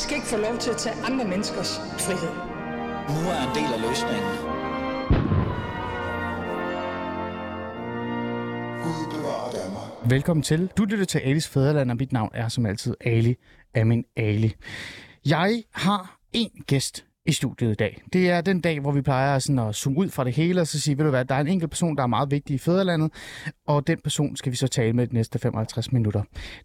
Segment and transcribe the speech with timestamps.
[0.00, 2.34] skal ikke få lov til at tage andre menneskers frihed.
[3.14, 4.30] Nu er en del af løsningen.
[8.82, 10.10] Gud.
[10.10, 10.70] Velkommen til.
[10.76, 13.36] Du lytter til Alis Fæderland, og mit navn er som altid Ali
[13.74, 14.54] Amin Ali.
[15.26, 18.02] Jeg har en gæst i studiet i dag.
[18.12, 20.66] Det er den dag, hvor vi plejer sådan at zoome ud fra det hele og
[20.66, 22.58] så sige, ved du hvad, der er en enkelt person, der er meget vigtig i
[22.58, 23.12] Fæderlandet,
[23.66, 26.22] og den person skal vi så tale med de næste 55 minutter.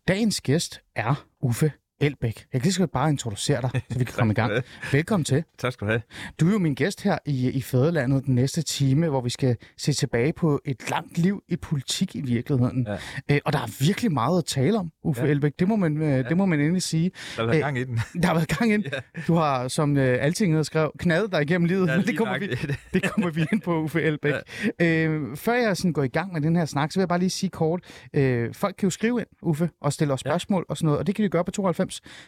[0.07, 2.45] Dagens gæst er Uffe Elbæk.
[2.53, 4.51] Jeg kan lige godt bare introducere dig, så vi kan komme i gang.
[4.91, 5.43] Velkommen til.
[5.57, 6.01] Tak skal du have.
[6.39, 9.57] Du er jo min gæst her i, i Fæderlandet den næste time, hvor vi skal
[9.77, 12.87] se tilbage på et langt liv i politik i virkeligheden.
[13.29, 13.35] Ja.
[13.35, 15.25] Æ, og der er virkelig meget at tale om, Uffe ja.
[15.27, 15.31] Ja.
[15.31, 15.53] Elbæk.
[15.59, 16.21] Det må man, ja.
[16.23, 17.11] det må man endelig sige.
[17.35, 17.99] Der har været Øh, gang i den.
[18.21, 18.83] Der har været gang ind.
[18.85, 18.99] Ja.
[19.27, 22.47] Du har, som øh, Altinget skrev, knaldet dig igennem livet, Ja, men det kommer, vi,
[22.93, 24.33] det kommer vi ind på, Uffe Elbæk.
[24.79, 24.85] Ja.
[25.07, 27.19] Øh, før jeg sådan går i gang med den her snak, så vil jeg bare
[27.19, 27.79] lige sige kort.
[28.13, 30.29] Øh, folk kan jo skrive ind, Uffe, og stille os Ja.
[30.29, 31.84] spørgsmål og sådan noget, og det kan de gøre på 92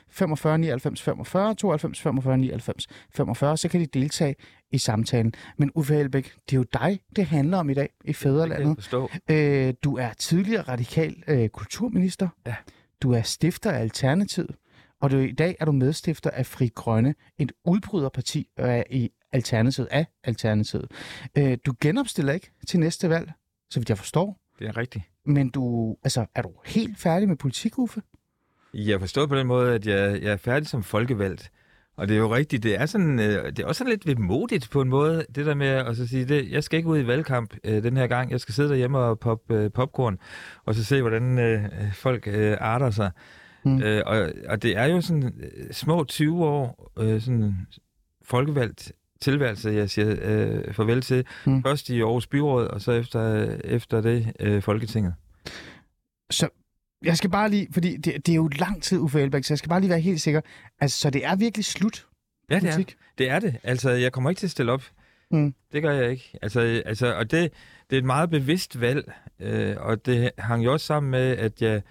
[0.09, 4.36] 45 99 45, 92 45 99 45, så kan de deltage
[4.72, 5.33] i samtalen.
[5.58, 8.77] Men Uffe Elbæk, det er jo dig, det handler om i dag i Fæderlandet.
[9.30, 12.27] Øh, du er tidligere radikal øh, kulturminister.
[12.45, 12.55] Ja.
[13.02, 14.55] Du er stifter af Alternativet.
[15.02, 19.88] Og du, i dag er du medstifter af Fri Grønne, et udbryderparti øh, i Alternativet
[19.92, 20.92] af Alternativet.
[21.38, 23.31] Øh, du genopstiller ikke til næste valg,
[23.69, 24.39] så vidt jeg forstår.
[24.59, 25.03] Det er rigtigt.
[25.25, 28.02] Men du, altså, er du helt færdig med politik, Uffe?
[28.86, 31.52] Jeg forstår på den måde, at jeg, jeg er færdig som folkevalgt.
[31.97, 34.70] Og det er jo rigtigt, det er, sådan, øh, det er også sådan lidt vemodigt
[34.72, 37.08] på en måde, det der med at så sige, det, jeg skal ikke ud i
[37.08, 40.17] valgkamp øh, den her gang, jeg skal sidde derhjemme og poppe øh, popcorn,
[40.66, 43.11] og så se, hvordan øh, folk øh, arter sig.
[43.66, 43.81] Mm.
[43.81, 47.67] Øh, og, og det er jo sådan øh, små 20 år øh, sådan
[48.23, 51.25] folkevalgt tilværelse, jeg siger øh, farvel til.
[51.45, 51.64] Mm.
[51.64, 55.14] Først i Aarhus Byråd, og så efter, efter det øh, Folketinget.
[56.30, 56.50] Så
[57.03, 59.58] jeg skal bare lige, fordi det, det er jo lang tid, Uffe Elbæk, så jeg
[59.58, 60.41] skal bare lige være helt sikker.
[60.80, 62.08] Altså, så det er virkelig slut?
[62.49, 62.83] Ja, det er,
[63.17, 63.58] det er det.
[63.63, 64.83] Altså, jeg kommer ikke til at stille op.
[65.31, 65.53] Mm.
[65.73, 66.37] Det gør jeg ikke.
[66.41, 67.52] Altså, altså og det,
[67.89, 71.61] det er et meget bevidst valg, øh, og det hang jo også sammen med, at
[71.61, 71.81] jeg,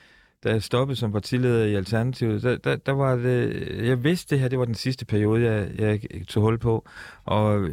[0.44, 4.40] da jeg stoppede som partileder i Alternativet, der, der, der var det, jeg vidste det
[4.40, 6.88] her, det var den sidste periode, jeg, jeg tog hul på,
[7.24, 7.68] og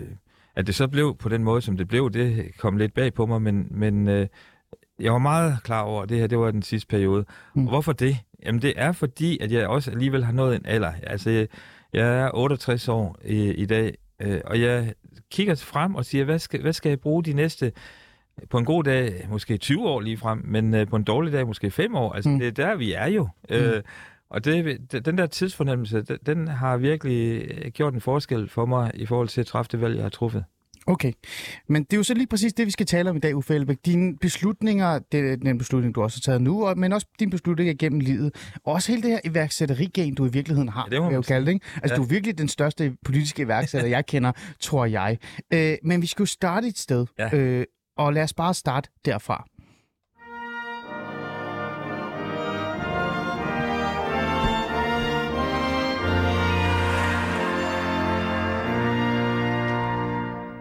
[0.56, 3.26] at det så blev på den måde, som det blev, det kom lidt bag på
[3.26, 4.28] mig, men, men øh,
[5.00, 7.26] jeg var meget klar over, at det her, det var den sidste periode.
[7.56, 7.64] Mm.
[7.64, 8.18] Og hvorfor det?
[8.46, 10.92] Jamen, det er fordi, at jeg også alligevel har nået en alder.
[11.04, 11.48] Altså, jeg,
[12.24, 14.94] er 68 år i, i dag, øh, og jeg
[15.32, 17.72] kigger frem og siger, hvad skal, hvad skal jeg bruge de næste,
[18.50, 21.48] på en god dag, måske 20 år lige frem, men øh, på en dårlig dag,
[21.48, 22.14] måske 5 år.
[22.14, 22.40] Altså, Mm.
[22.40, 23.28] det er der, vi er jo.
[23.50, 23.56] Mm.
[23.56, 23.84] Øh,
[24.30, 28.66] og det, det- den der tidsfornemmelse, den, den har virkelig øh, gjort en forskel for
[28.66, 30.44] mig i forhold til at træffe det valg, jeg har truffet.
[30.88, 31.12] Okay,
[31.70, 33.56] men det er jo så lige præcis det, vi skal tale om i dag, Uffe
[33.56, 33.78] Elbæk.
[33.86, 37.74] Dine beslutninger, det er den beslutning, du også har taget nu, men også dine beslutninger
[37.80, 38.36] gennem livet.
[38.66, 41.22] Og også hele det her iværksætteri-gen, du i virkeligheden har, Ja, det må jeg jo
[41.22, 41.54] kalde det.
[41.54, 41.66] Ikke?
[41.76, 41.98] Altså, Ja.
[41.98, 45.18] du er virkelig den største politiske iværksætter, jeg kender, tror jeg.
[45.54, 47.36] Øh, men vi skal jo starte et sted, Ja.
[47.38, 47.66] øh,
[47.98, 49.46] og lad os bare starte derfra.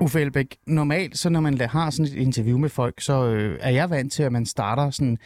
[0.02, 3.70] Uffe Elbæk, normalt, så når man har sådan et interview med folk, så øh, er
[3.70, 5.18] jeg vant til, at man starter sådan,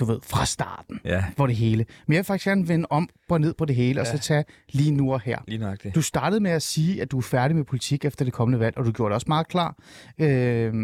[0.00, 1.84] du ved, fra starten Ja, på det hele.
[2.06, 4.00] Men jeg vil faktisk gerne vende om og ned på det hele, ja.
[4.00, 5.38] og så tage lige nu og her.
[5.46, 5.94] lige det.
[5.94, 8.78] Du startede med at sige, at du er færdig med politik efter det kommende valg,
[8.78, 9.76] og du gjorde det også meget klar.
[10.18, 10.74] Øh,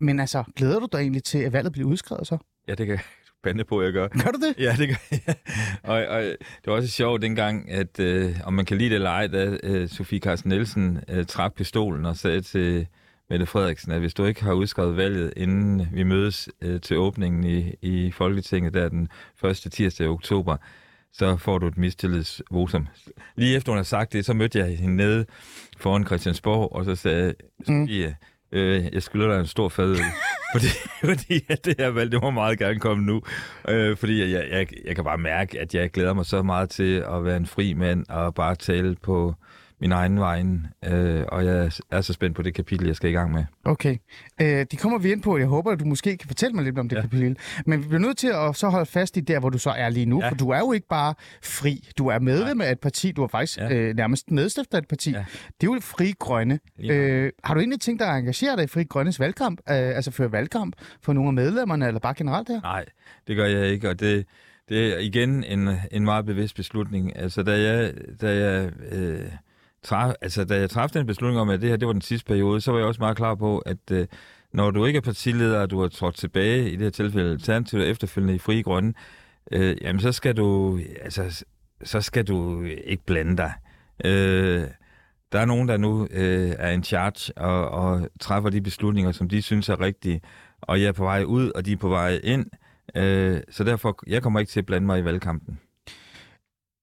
[0.00, 2.38] men altså, glæder du dig egentlig til, at valget bliver udskrevet så?
[2.68, 2.98] Ja, det kan
[3.44, 4.08] jeg bande på, jeg gør.
[4.08, 4.54] Gør du det?
[4.64, 5.34] Ja, det gør jeg.
[5.82, 9.10] og, og det var også sjovt dengang, at øh, om man kan lide det eller
[9.10, 12.86] ej, da øh, Sofie Carsten Nielsen øh, trak pistolen og sagde til
[13.30, 17.44] Mette Frederiksen, at hvis du ikke har udskrevet valget, inden vi mødes øh, til åbningen
[17.44, 20.56] i, i Folketinget, der den første tirsdag i oktober,
[21.12, 22.86] så får du et mistillidsvotum.
[23.36, 25.26] Lige efter hun har sagt det, så mødte jeg hende nede
[25.78, 27.34] foran Christiansborg, og så sagde
[27.66, 28.16] Sofie,
[28.52, 29.96] øh, jeg skylder dig en stor fadøl.
[30.54, 30.66] fordi,
[31.04, 33.22] fordi at det her valg, det må meget gerne komme nu.
[33.68, 37.04] Øh, fordi jeg, jeg, jeg kan bare mærke, at jeg glæder mig så meget til
[37.08, 39.34] at være en fri mand og bare tale på
[39.80, 40.66] min egen vejen.
[40.84, 43.44] Øh, og jeg er så spændt på det kapitel, jeg skal i gang med.
[43.64, 43.96] Okay.
[44.40, 45.38] Øh, de kommer vi ind på.
[45.38, 47.00] Jeg håber, at du måske kan fortælle mig lidt om det ja.
[47.00, 47.06] Ja.
[47.06, 47.36] kapitel.
[47.66, 49.88] Men vi bliver nødt til at så holde fast i der, hvor du så er
[49.88, 50.18] lige nu.
[50.18, 50.24] Ja.
[50.24, 50.30] Ja.
[50.30, 51.88] For du er jo ikke bare fri.
[51.98, 53.12] Du er medlem af et parti.
[53.12, 53.68] Du er faktisk ja.
[53.68, 53.74] Ja.
[53.74, 55.10] øh, nærmest medstifter af et parti.
[55.10, 55.18] Ja.
[55.18, 55.24] Ja.
[55.60, 56.58] Det er jo Fri Grønne.
[56.78, 56.90] Nok.
[56.90, 59.60] Øh, har du egentlig tænkt dig at engagere dig i Fri Grønnes valgkamp?
[59.60, 62.60] Øh, altså føre valgkamp for nogle af medlemmerne, eller bare generelt her?
[62.60, 62.84] Nej,
[63.26, 64.26] det gør jeg ikke, og det,
[64.68, 67.16] det er igen en, en meget bevidst beslutning.
[67.16, 69.20] Altså, da jeg, da jeg, øh,
[69.82, 72.26] traf, altså, da jeg træffede den beslutning om, at det her det var den sidste
[72.26, 74.06] periode, så var jeg også meget klar på, at øh,
[74.52, 77.84] når du ikke er partileder, og du har trådt tilbage, i det her tilfælde Alternativet
[77.84, 78.94] og efterfølgende i Frie Grønne,
[79.52, 81.44] øh, jamen så skal du, altså,
[81.82, 83.52] så skal du ikke blande dig.
[84.04, 84.64] Øh,
[85.32, 89.28] der er nogen, der nu øh, er in charge og, og træffer de beslutninger, som
[89.28, 90.20] de synes er rigtige,
[90.60, 92.46] og jeg er på vej ud, og de er på vej ind.
[92.96, 95.60] Øh, så derfor, jeg kommer ikke til at blande mig i valgkampen.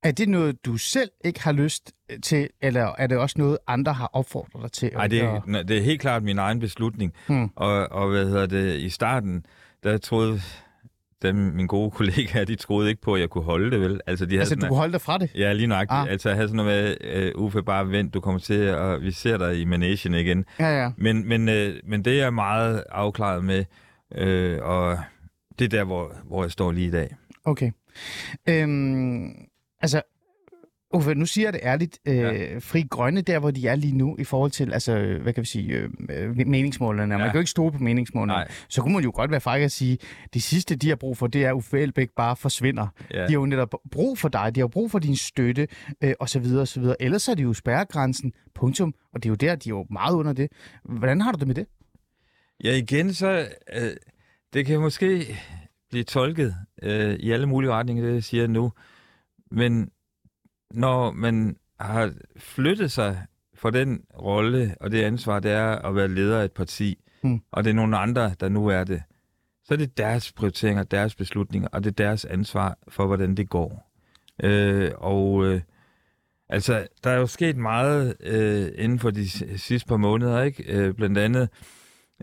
[0.08, 1.92] Er det noget, du selv ikke har lyst
[2.24, 4.92] til, eller er det også noget, andre har opfordret dig til?
[4.94, 7.14] Nej, det, er- det er helt klart min egen beslutning.
[7.28, 7.50] Hmm.
[7.56, 9.46] Og, og hvad hedder det, i starten,
[9.84, 10.42] der troede
[11.22, 14.02] dem, mine gode kollegaer, de troede ikke på, at jeg kunne holde det, vel?
[14.08, 15.32] Altså, de havde Altså, sådan, du kunne holde dig fra det?
[15.36, 15.74] Ja, lige.
[15.74, 15.86] Ah.
[15.90, 16.08] Ah.
[16.12, 19.12] Altså, jeg havde sådan noget med, uh, Uffe, bare vent, du kommer til, og vi
[19.12, 20.46] ser dig i managen igen.
[20.60, 20.92] Ja, ja.
[20.98, 23.66] Men, men, uh, men det er jeg meget afklaret med,
[24.12, 25.00] uh, og
[25.60, 27.16] det er der, hvor, hvor jeg står lige i dag.
[27.46, 27.72] Okay.
[28.50, 29.30] Øhm,
[29.82, 30.02] altså,
[30.94, 32.00] Uffe, nu siger jeg det ærligt.
[32.08, 32.58] Øh, Ja.
[32.60, 35.42] Fri Grønne, der hvor de er lige nu, i forhold til, altså, øh, hvad kan
[35.42, 37.14] vi sige, øh, øh, meningsmålene.
[37.14, 37.18] Ja.
[37.18, 38.34] Man kan jo ikke stole på meningsmålene.
[38.34, 38.48] Nej.
[38.70, 39.98] Så kunne man jo godt være fræk at sige,
[40.34, 42.88] det sidste, de har brug for, det er, at Uffe Elbæk bare forsvinder.
[43.14, 43.18] Ja.
[43.18, 45.68] De har jo netop brug for dig, de har brug for din støtte,
[46.04, 47.02] øh, og så videre, og så videre.
[47.02, 50.16] Ellers er det jo spærregrænsen, punktum, og det er jo der, de er jo meget
[50.16, 50.52] under det.
[50.86, 51.66] Hvordan har du det med det?
[52.64, 53.92] Ja, igen så, øh,
[54.54, 55.38] det kan måske
[55.90, 58.72] blive tolket øh, i alle mulige retninger, det jeg siger nu.
[59.52, 59.90] Men
[60.72, 66.08] når man har flyttet sig fra den rolle og det ansvar, det er at være
[66.08, 67.40] leder af et parti, Mm.
[67.52, 69.04] og det er nogle andre, der nu er det,
[69.64, 73.50] så er det deres prioriteringer, deres beslutninger, og det er deres ansvar for, hvordan det
[73.50, 73.92] går.
[74.44, 75.62] Øh, og øh,
[76.50, 79.30] altså, der er jo sket meget øh, inden for de
[79.60, 80.64] sidste par måneder, ikke?
[80.74, 81.50] Øh, blandt andet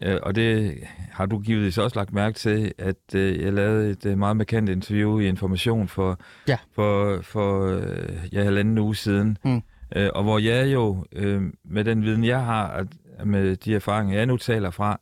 [0.02, 0.78] Øh, og det
[1.12, 4.68] har du givetvis også lagt mærke til, at øh, jeg lavede et øh, meget markant
[4.68, 6.18] interview i Information for,
[6.48, 6.56] Ja.
[6.72, 9.38] for, for øh, ja, halvanden uge siden.
[9.44, 9.62] Mm.
[9.96, 12.86] Øh, og hvor jeg jo, øh, med den viden, jeg har, at,
[13.26, 15.00] med de erfaringer, jeg nu taler fra,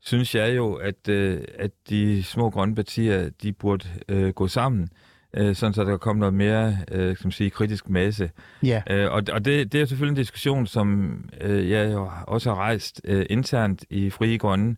[0.00, 4.82] synes jeg jo, at, øh, at de små grønne partier, de burde øh, gå sammen,
[4.82, 4.88] øh,
[5.34, 8.30] sådan så der kommer noget mere øh, som sige, kritisk masse.
[8.62, 8.82] Ja.
[8.90, 11.96] Øh, og og det, det er selvfølgelig en diskussion, som øh, jeg
[12.26, 14.76] også har rejst øh, internt i Frie Grønne,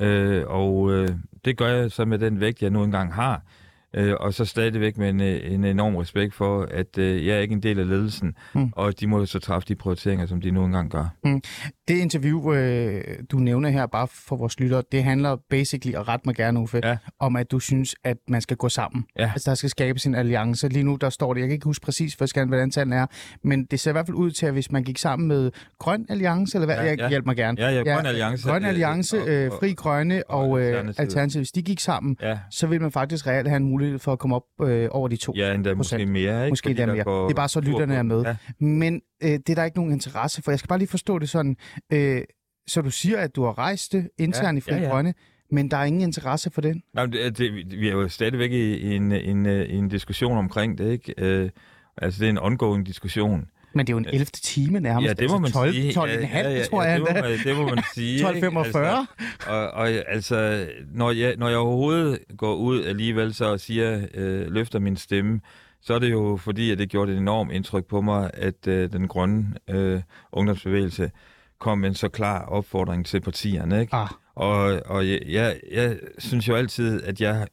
[0.00, 1.08] øh, og øh,
[1.44, 3.42] det gør jeg så med den vægt, jeg nu engang har,
[3.94, 7.40] øh, og så stadigvæk med en, øh, en enorm respekt for, at øh, jeg er
[7.40, 8.60] ikke en del af ledelsen, Mm.
[8.60, 8.72] mm.
[8.76, 11.06] og de må så træffe de prioriteringer, som de nu engang gør.
[11.88, 13.00] Det interview, øh,
[13.30, 16.80] du nævner her, bare for vores lyttere, det handler basically, og ret mig gerne, Uffe,
[16.84, 16.96] Ja.
[17.20, 19.04] om at du synes, at man skal gå sammen.
[19.18, 19.30] Ja.
[19.34, 20.68] Altså, der skal skabes en alliance.
[20.68, 23.06] Lige nu, der står det, jeg kan ikke huske præcis, hvad hvordan tallene er,
[23.44, 26.06] men det ser i hvert fald ud til, at hvis man gik sammen med Grøn
[26.08, 27.08] Alliance, eller hvad, Ja, jeg ja.
[27.08, 27.60] hjælp mig gerne.
[27.62, 28.48] Ja, ja, Grøn Alliance.
[28.48, 30.98] Grøn øh, Alliance, øh, Fri Grønne og, og Alternativet.
[31.00, 31.40] Alternativet.
[31.40, 34.18] Hvis de gik sammen, Ja, så vil man faktisk reelt have en mulighed for at
[34.18, 35.32] komme op øh, over de to.
[35.36, 36.44] ja endda måske mere.
[36.44, 36.52] Ikke?
[36.52, 37.04] Måske endda mere.
[37.04, 38.22] går Det er bare så lytterne er med.
[38.22, 38.36] Ja.
[38.64, 40.50] Men øh, det er der ikke nogen interesse for.
[40.50, 41.56] Jeg skal bare lige forstå det sådan.
[41.92, 42.22] Øh,
[42.66, 44.90] så du siger, at du har rejst det internt i Ja, Fri ja, ja.
[44.90, 45.14] Grønne,
[45.50, 46.82] men der er ingen interesse for den?
[46.94, 50.38] Nej, det, det, vi er jo stadigvæk i, i, en, en, øh, i en diskussion
[50.38, 51.14] omkring det, ikke?
[51.18, 51.50] Øh,
[51.96, 53.44] altså, det er en ongoing diskussion.
[53.74, 54.24] Men det er jo en 11.
[54.24, 55.08] time nærmest.
[55.08, 55.92] Ja, det må man altså 12, sige.
[55.92, 58.28] 12, ja, 12 ja, ja, tror ja, jeg det, må man, det må man sige.
[58.28, 58.34] 12.45.
[58.34, 58.58] ikke?
[58.58, 59.06] Altså,
[59.46, 64.52] og, og altså, når jeg, når jeg overhovedet går ud alligevel så og siger, øh,
[64.52, 65.40] løfter min stemme,
[65.84, 68.92] så er det jo fordi, at det gjorde et enormt indtryk på mig, at øh,
[68.92, 70.02] den grønne øh,
[70.32, 71.10] ungdomsbevægelse
[71.58, 73.80] kom med en så klar opfordring til partierne.
[73.80, 73.94] Ikke?
[73.94, 77.46] Ah, Og, og jeg, jeg, jeg synes jo altid, at jeg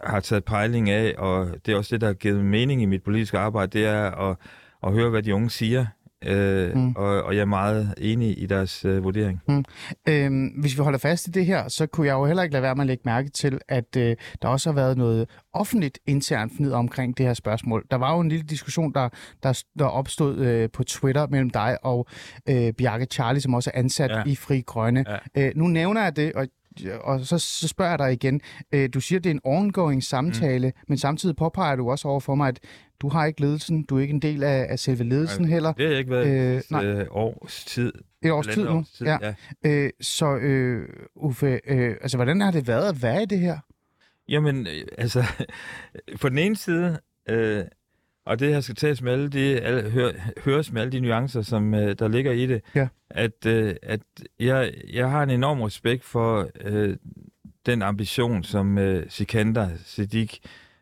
[0.00, 3.02] har taget pejling af, og det er også det, der har givet mening i mit
[3.02, 4.36] politiske arbejde, det er at,
[4.82, 5.86] at høre, hvad de unge siger.
[6.24, 6.80] Øh, Mm.
[6.80, 6.94] mm.
[6.96, 9.40] og, og jeg er meget enig i deres øh, vurdering.
[10.08, 12.62] øhm, hvis vi holder fast i det her, så kunne jeg jo heller ikke lade
[12.62, 16.52] være med at lægge mærke til, at øh, der også har været noget offentligt internt
[16.56, 17.84] fnid omkring det her spørgsmål.
[17.90, 19.08] Der var jo en lille diskussion, der,
[19.42, 22.06] der, der opstod øh, på Twitter mellem dig og
[22.48, 24.10] øh, Bjarke Charlie, som også er ansat.
[24.10, 24.22] Ja.
[24.26, 25.04] i Fri Grønne.
[25.36, 25.46] Ja.
[25.46, 26.46] Øh, nu nævner jeg det, og
[27.00, 28.40] og så, så spørger jeg dig igen.
[28.72, 30.82] Øh, du siger, det er en ongoing samtale, mm.
[30.88, 32.60] men samtidig påpeger du også over for mig, at
[33.00, 35.72] du har ikke ledelsen, du er ikke en del af, af selve ledelsen Nej, heller.
[35.72, 36.84] Det har jeg ikke været Øh, nej.
[36.84, 37.92] øh, års tid.
[38.24, 38.70] Et års tid nu.
[38.70, 39.18] års tid, Ja.
[39.22, 39.34] ja.
[39.70, 43.58] Øh, så øh, Uffe, øh, altså, hvordan har det været at være i det her?
[44.28, 45.24] Jamen, øh, altså,
[46.20, 47.64] på den ene side, øh,
[48.28, 50.10] og det her skal tages med alle de, alle, hør,
[50.44, 52.88] høres med alle de nuancer, som øh, der ligger i det, Ja.
[53.10, 54.00] at, øh, at
[54.40, 56.96] jeg, jeg har en enorm respekt for øh,
[57.66, 60.34] den ambition, som øh, Sikander Siddiq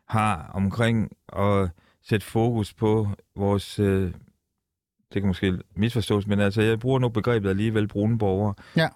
[0.09, 1.69] har omkring at
[2.09, 4.11] sætte fokus på vores, øh,
[5.13, 8.53] det kan måske misforstås, men altså jeg bruger nu begrebet alligevel brune borgere.
[8.77, 8.87] Ja.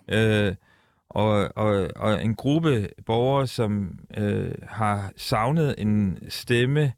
[0.47, 0.55] Øh,
[1.09, 6.93] og, og, og en gruppe borgere, som øh, har savnet en stemme,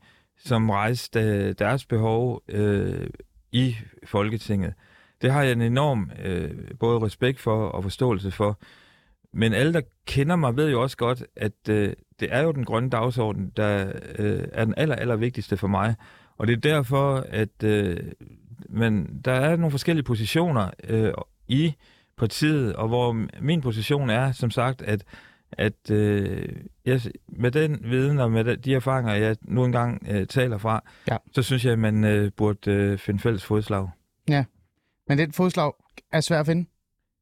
[0.45, 3.07] som rejste øh, deres behov øh,
[3.51, 4.73] i Folketinget.
[5.21, 8.59] Det har jeg en enorm øh, både respekt for og forståelse for.
[9.33, 12.65] Men alle, der kender mig, ved jo også godt, at øh, det er jo den
[12.65, 15.95] grønne dagsorden, der øh, er den aller, aller vigtigste for mig.
[16.37, 17.97] Og det er derfor, at øh,
[18.69, 21.13] men der er nogle forskellige positioner øh,
[21.47, 21.73] i
[22.17, 25.03] partiet, og hvor min position er, som sagt, at
[25.57, 26.49] at øh,
[26.85, 31.17] jeg, med den viden og med de erfaringer, jeg nu engang øh, taler fra, Ja.
[31.31, 33.89] så synes jeg, at man øh, burde øh, finde fælles fodslag.
[35.07, 35.71] Men det fodslag
[36.11, 36.65] er svært at finde.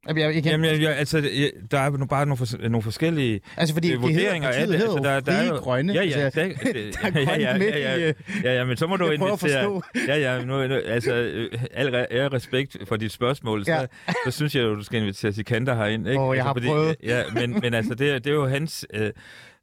[0.08, 2.82] Jeg, jeg, igen, Jamen, jeg, jeg, altså, jeg, der er nu bare nogle, fors- nogle
[2.82, 4.74] forskellige altså fordi øh, det vurderinger af det.
[4.74, 5.94] Altså, jo der, der er jo, Grønne.
[5.94, 8.66] Ja, ja, altså, der, der er grønt ja, ja, midt ja, ja, øh, ja, ja,
[8.66, 9.82] men så må du invitere...
[10.08, 13.80] Ja, ja, nu, nu, altså, øh, al re- respekt for dit spørgsmål, så, Ja.
[13.82, 14.14] ja.
[14.26, 16.08] så synes jeg, at du skal invitere Sikander herind.
[16.08, 16.20] Ikke?
[16.22, 16.96] Åh, jeg altså, har prøvet.
[17.04, 19.12] Ja, men, men altså, det, er- det er jo hans øh,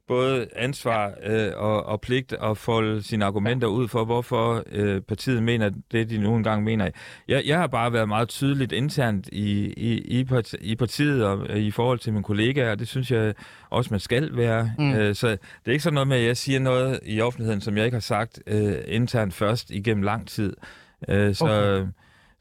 [0.09, 5.43] både ansvar øh, og, og pligt at folde sine argumenter ud for, hvorfor øh, partiet
[5.43, 6.89] mener det, de nu engang mener.
[7.27, 11.47] Jeg, jeg har bare været meget tydeligt internt i, i, i, part, i partiet og
[11.49, 13.33] øh, i forhold til mine kollegaer, og det synes jeg
[13.69, 14.71] også, man skal være.
[14.79, 14.93] Mm.
[14.93, 17.77] Øh, så det er ikke sådan noget med, at jeg siger noget i offentligheden, som
[17.77, 20.53] jeg ikke har sagt øh, internt først igennem lang tid.
[21.09, 21.87] Øh, så, Okay.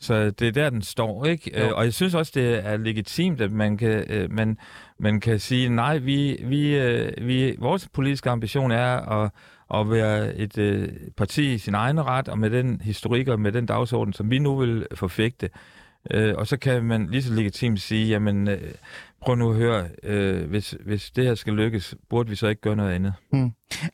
[0.01, 1.61] Så det er der, den står, ikke?
[1.61, 1.65] Jo.
[1.67, 4.59] Øh, og jeg synes også, det er legitimt, at man kan, øh, man,
[4.99, 9.31] man kan sige, nej, vi, vi, øh, vi, vores politiske ambition er at,
[9.75, 13.53] at være et øh, parti i sin egen ret, og med den historik og med
[13.53, 15.51] den dagsorden, som vi nu vil forfægte.
[16.11, 18.75] Øh, og så kan man lige så legitimt sige, jamen, øh,
[19.21, 22.61] prøv nu at høre, øh, hvis, hvis det her skal lykkes, burde vi så ikke
[22.61, 23.13] gøre noget andet?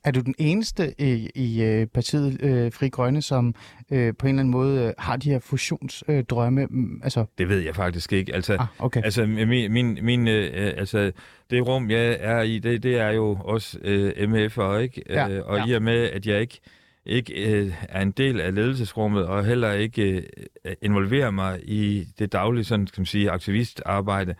[0.05, 3.55] Er du den eneste i, i øh, partiet øh, Fri Grønne, som
[3.93, 6.19] øh, på en eller anden måde øh, har de her fusionsdrømme?
[6.19, 6.69] Øh, drømme?
[7.03, 8.35] altså, Det ved jeg faktisk ikke.
[8.35, 9.03] Altså, ah, okay.
[9.05, 11.13] Altså, min, min, min øh, altså,
[11.51, 15.03] det rum, jeg er i, det, det er jo også øh, MF'er, ikke?
[15.11, 15.67] Ja, øh, og ja.
[15.67, 16.61] i og med, at jeg ikke,
[17.07, 20.25] ikke øh, er en del af ledelsesrummet, og heller ikke
[20.65, 24.35] øh, involverer mig i det daglige, sådan kan man sige, aktivistarbejde,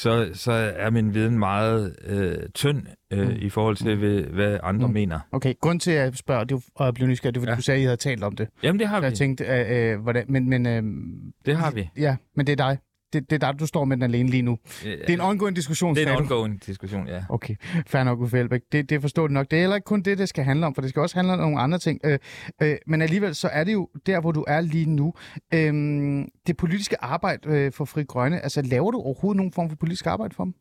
[0.00, 3.34] så, så er min viden meget øh, tynd øh, Mm.
[3.38, 4.90] i forhold til, hvad, hvad andre Mm.
[4.90, 4.94] mm.
[4.94, 5.20] mener.
[5.32, 7.56] Okay, grund til, at jeg spørger, det og jeg blev nysgerrig, det er, fordi Ja.
[7.56, 8.48] du sagde, at I havde talt om det.
[8.62, 9.16] Jamen, det har Så jeg vi.
[9.16, 10.82] tænkte, øh, øh, hvordan, men, men, øh,
[11.46, 11.88] Det har vi.
[11.96, 12.78] ja, men det er dig.
[13.12, 14.58] Det, det er dig, du står med den alene lige nu.
[14.82, 17.24] Det er en ongoing diskussion, det er en ongoing diskussion, ja.
[17.28, 17.54] Okay,
[17.86, 18.60] fair nok, Uffe Elbæk.
[18.72, 19.50] Det, det forstår du nok.
[19.50, 21.32] Det er heller ikke kun det, det skal handle om, for det skal også handle
[21.32, 22.00] om nogle andre ting.
[22.04, 22.18] Øh,
[22.62, 25.14] øh, men alligevel, så er det jo der, hvor du er lige nu.
[25.54, 25.72] Øh,
[26.46, 30.06] det politiske arbejde øh, for Fri Grønne, altså laver du overhovedet nogen form for politisk
[30.06, 30.54] arbejde for dem?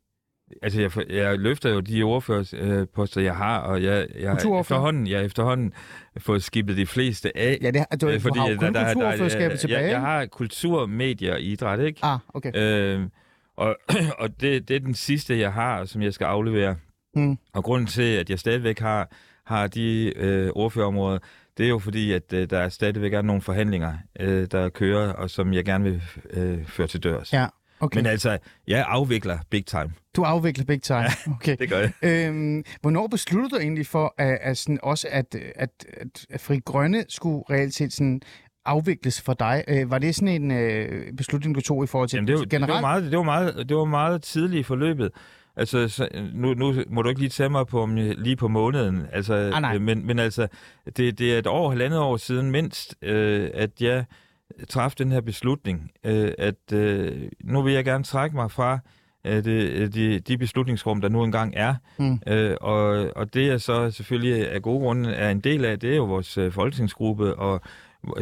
[0.61, 5.25] Altså, jeg, jeg løfter jo de ordførerposter, jeg har, og jeg, jeg efterhånden, jeg har
[5.25, 5.73] efterhånden
[6.17, 7.57] fået skibet de fleste af.
[7.61, 9.81] Ja, det, du, Øh, du har jo kun kulturordførerskabet jeg, tilbage.
[9.81, 11.99] jeg, jeg har kultur, medier og idræt, ikke?
[12.03, 12.51] Ah, okay.
[12.55, 13.01] Øh,
[13.57, 13.77] og
[14.19, 16.75] og det, det er den sidste, jeg har, som jeg skal aflevere.
[17.15, 17.37] Mm.
[17.53, 19.11] Og grunden til, at jeg stadigvæk har,
[19.45, 21.19] har de øh, ordførerområder,
[21.57, 25.29] det er jo fordi, at øh, der stadigvæk er nogle forhandlinger, øh, der kører, og
[25.29, 27.33] som jeg gerne vil øh, føre til dørs.
[27.33, 27.45] Ja,
[27.79, 27.97] okay.
[27.97, 29.91] Men altså, jeg afvikler big time.
[30.15, 31.05] Du afvikler big time.
[31.35, 31.55] Okay.
[31.59, 31.91] Det gør jeg.
[32.01, 36.59] Øhm, hvornår besluttede du egentlig for, at, at sådan, også at, at, at, at Fri
[36.65, 38.21] Grønne skulle reelt set sådan
[38.65, 39.63] afvikles for dig?
[39.67, 42.41] Øh, var det sådan en øh, beslutning, du tog i forhold til Jamen, det, var,
[42.41, 42.73] det, generelt?
[42.73, 45.09] var meget, det, var meget, det var meget tidligt i forløbet.
[45.55, 49.05] Altså, så, nu, nu må du ikke lige tage mig på, lige på måneden.
[49.11, 49.75] Altså, Ah, nej.
[49.75, 50.47] øh, men, men altså,
[50.97, 54.05] det, det er et år, halvandet år siden mindst, øh, at jeg
[54.69, 58.79] træffede den her beslutning, øh, at øh, nu vil jeg gerne trække mig fra
[59.25, 61.75] øh, det, de, de beslutningsrum, der nu engang er.
[61.99, 62.19] Mm.
[62.27, 65.91] Øh, og, og det jeg så selvfølgelig af gode grunde er en del af, det
[65.91, 67.61] er jo vores øh, folketingsgruppe og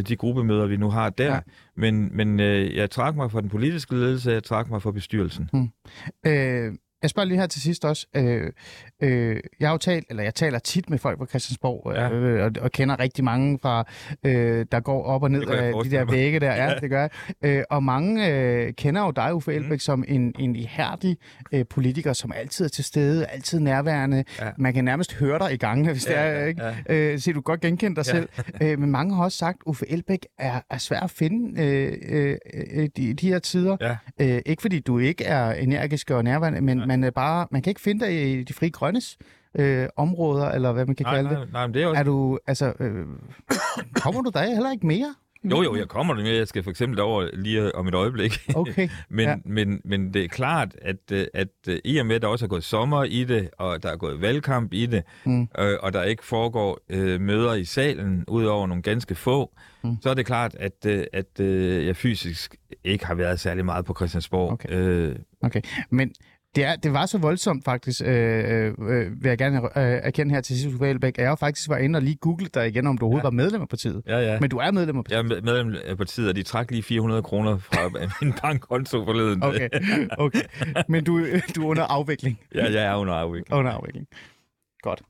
[0.07, 1.33] de gruppemøder, vi nu har der.
[1.33, 1.39] Ja.
[1.75, 5.49] Men, men øh, jeg trak mig fra den politiske ledelse, jeg trak mig fra bestyrelsen.
[6.25, 6.73] Øh,
[7.07, 8.07] jeg spørger lige her til sidst også.
[8.15, 8.51] Øh,
[9.03, 12.09] øh, jeg har jo talt, eller jeg taler tit med folk på Christiansborg, Ja.
[12.11, 13.83] øh, og, og kender rigtig mange fra,
[14.23, 16.13] øh, der går op og ned Det af de der mig.
[16.13, 16.47] vægge der.
[16.55, 16.75] Ja, Ja.
[16.81, 17.09] det gør jeg.
[17.41, 19.79] Øh, og mange øh, kender jo dig, Uffe Elbæk, mm.
[19.79, 21.17] som en, en ihærdig
[21.51, 24.23] øh, politiker, som altid er til stede, altid nærværende.
[24.41, 24.49] Ja.
[24.57, 26.63] Man kan nærmest høre dig i gangene, hvis det Ja, er, ja, ikke?
[26.89, 26.95] ja.
[26.95, 28.11] Øh, så du godt genkende dig Ja.
[28.11, 28.29] selv.
[28.61, 31.93] Øh, men mange har også sagt, at Uffe Elbæk er, er svær at finde øh,
[32.09, 32.37] øh,
[32.73, 33.77] øh, de, de her tider.
[33.81, 33.95] Ja.
[34.35, 37.71] Øh, ikke fordi du ikke er energisk og nærværende, men man, er bare, man kan
[37.71, 39.17] ikke finde dig i de frie grønnes
[39.59, 41.53] øh, områder, eller hvad man kan Nej, kalde nej, det.
[41.53, 41.99] nej, men det er også...
[41.99, 43.05] Er du, altså, øh,
[43.95, 45.15] kommer du der heller ikke mere?
[45.43, 46.31] Jo, jo, jeg kommer der med.
[46.31, 48.39] Jeg skal for eksempel over lige om et øjeblik.
[48.55, 48.89] Okay.
[49.09, 49.35] men, ja.
[49.45, 52.45] men, men det er klart, at, øh, at øh, i og med, at der også
[52.45, 55.41] er gået sommer i det, og der er gået valgkamp i det, Mm.
[55.59, 59.51] øh, og der ikke foregår øh, møder i salen, udover nogle ganske få,
[59.83, 59.97] Mm.
[60.01, 63.85] så er det klart, at, øh, at øh, jeg fysisk ikke har været særlig meget
[63.85, 64.51] på Christiansborg.
[64.51, 64.69] Okay.
[64.71, 65.15] Øh,
[65.89, 66.11] Men
[66.57, 70.41] det, er, det var så voldsomt faktisk, øh, øh, vil jeg gerne øh, erkende her
[70.41, 72.97] til sidst, Uffe Elbæk, at jeg faktisk var inde og lige google dig igen, om
[72.97, 73.27] du overhovedet ja.
[73.27, 74.01] Var medlem af partiet.
[74.07, 74.39] ja, ja.
[74.39, 75.17] Men du er medlem af partiet.
[75.17, 77.79] Jeg er med- medlem af partiet, og de trak lige 400 kroner fra
[78.21, 79.43] min bankkonto forleden.
[79.43, 79.69] Okay,
[80.17, 80.41] okay.
[80.87, 82.39] Men du, du er under afvikling.
[82.55, 83.59] Ja, jeg er under afvikling.
[83.59, 84.07] Under afvikling.
[84.81, 85.01] Godt.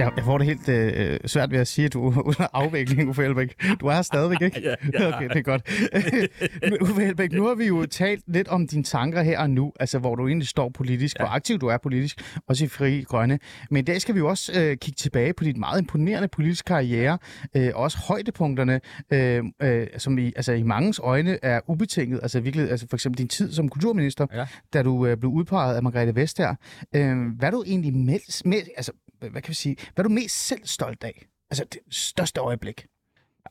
[0.00, 3.08] Ja, jeg får det helt øh, svært ved at sige, at du er under afvikling,
[3.08, 3.62] Uffe Elbæk.
[3.80, 4.60] Du er her stadigvæk, ikke?
[4.68, 5.16] Ja, ja.
[5.16, 6.82] Okay, det er godt.
[6.82, 9.98] Uffe Elbæk, nu har vi jo talt lidt om dine tanker her og nu, altså
[9.98, 11.24] hvor du egentlig står politisk, ja.
[11.24, 13.38] hvor aktiv du er politisk, også i Fri Grønne.
[13.70, 16.66] Men i dag skal vi jo også øh, kigge tilbage på dit meget imponerende politiske
[16.66, 17.18] karriere,
[17.56, 18.80] øh, også højdepunkterne,
[19.12, 22.20] øh, øh, som i, altså, i mangens øjne er ubetinget.
[22.22, 24.46] Altså virkelig, altså for eksempel din tid som kulturminister, Ja.
[24.72, 26.54] da du øh, blev udpeget af Margrethe Vestager.
[26.96, 28.92] Øh, hvad er du egentlig mest, med, altså,
[29.28, 31.26] hvad kan vi sige, hvad er du mest selv stolt af?
[31.50, 32.86] Altså det største øjeblik.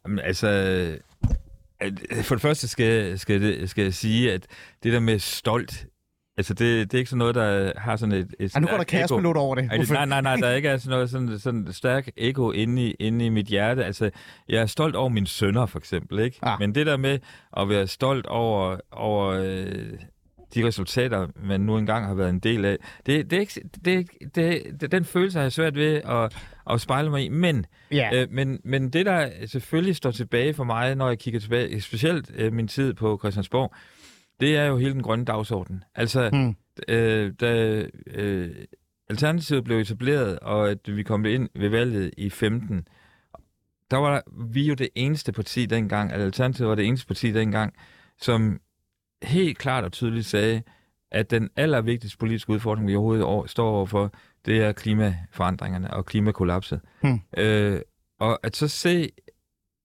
[0.05, 0.47] Jamen, altså,
[2.21, 4.47] for det første skal, skal, skal jeg sige, at
[4.83, 5.87] det der med stolt,
[6.37, 8.77] altså det, det er ikke sådan noget, der har sådan et, et Ej, nu går
[8.77, 9.79] der kaospilot over det.
[9.79, 9.93] Uffe.
[9.93, 13.25] nej, nej, nej, der er ikke sådan noget sådan, sådan stærk ego inde i, inde
[13.25, 13.85] i mit hjerte.
[13.85, 14.09] Altså,
[14.49, 16.39] jeg er stolt over mine sønner, for eksempel, ikke?
[16.41, 16.59] Ah.
[16.59, 17.19] Men det der med
[17.57, 19.99] at være stolt over, over øh,
[20.55, 23.93] de resultater, man nu engang har været en del af, det, det er ikke, det,
[23.99, 24.03] er
[24.35, 26.35] det, det, den følelse har jeg svært ved at,
[26.69, 27.29] at spejle mig i.
[27.29, 28.09] Men Ja.
[28.13, 32.31] Øh, men, men det, der selvfølgelig står tilbage for mig, når jeg kigger tilbage, specielt
[32.35, 33.73] øh, min tid på Christiansborg,
[34.39, 35.83] det er jo hele den grønne dagsorden.
[35.95, 36.55] Altså, Mm.
[36.93, 38.49] øh, da øh,
[39.09, 42.87] Alternativet blev etableret, og at vi kom ind ved valget i 15,
[43.91, 47.73] der var vi jo det eneste parti dengang, altså Alternativet var det eneste parti dengang,
[48.21, 48.59] som
[49.23, 50.61] helt klart og tydeligt sagde,
[51.11, 54.13] at den allervigtigste politiske udfordring, vi overhovedet over, står overfor,
[54.45, 56.81] det er klimaforandringerne og klimakollapset.
[57.01, 57.19] Hmm.
[57.37, 57.81] Øh,
[58.19, 59.09] og at så se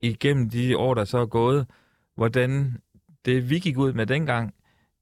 [0.03, 1.67] igennem de år, der så er gået,
[2.17, 2.77] hvordan
[3.25, 4.55] det, vi gik ud med dengang,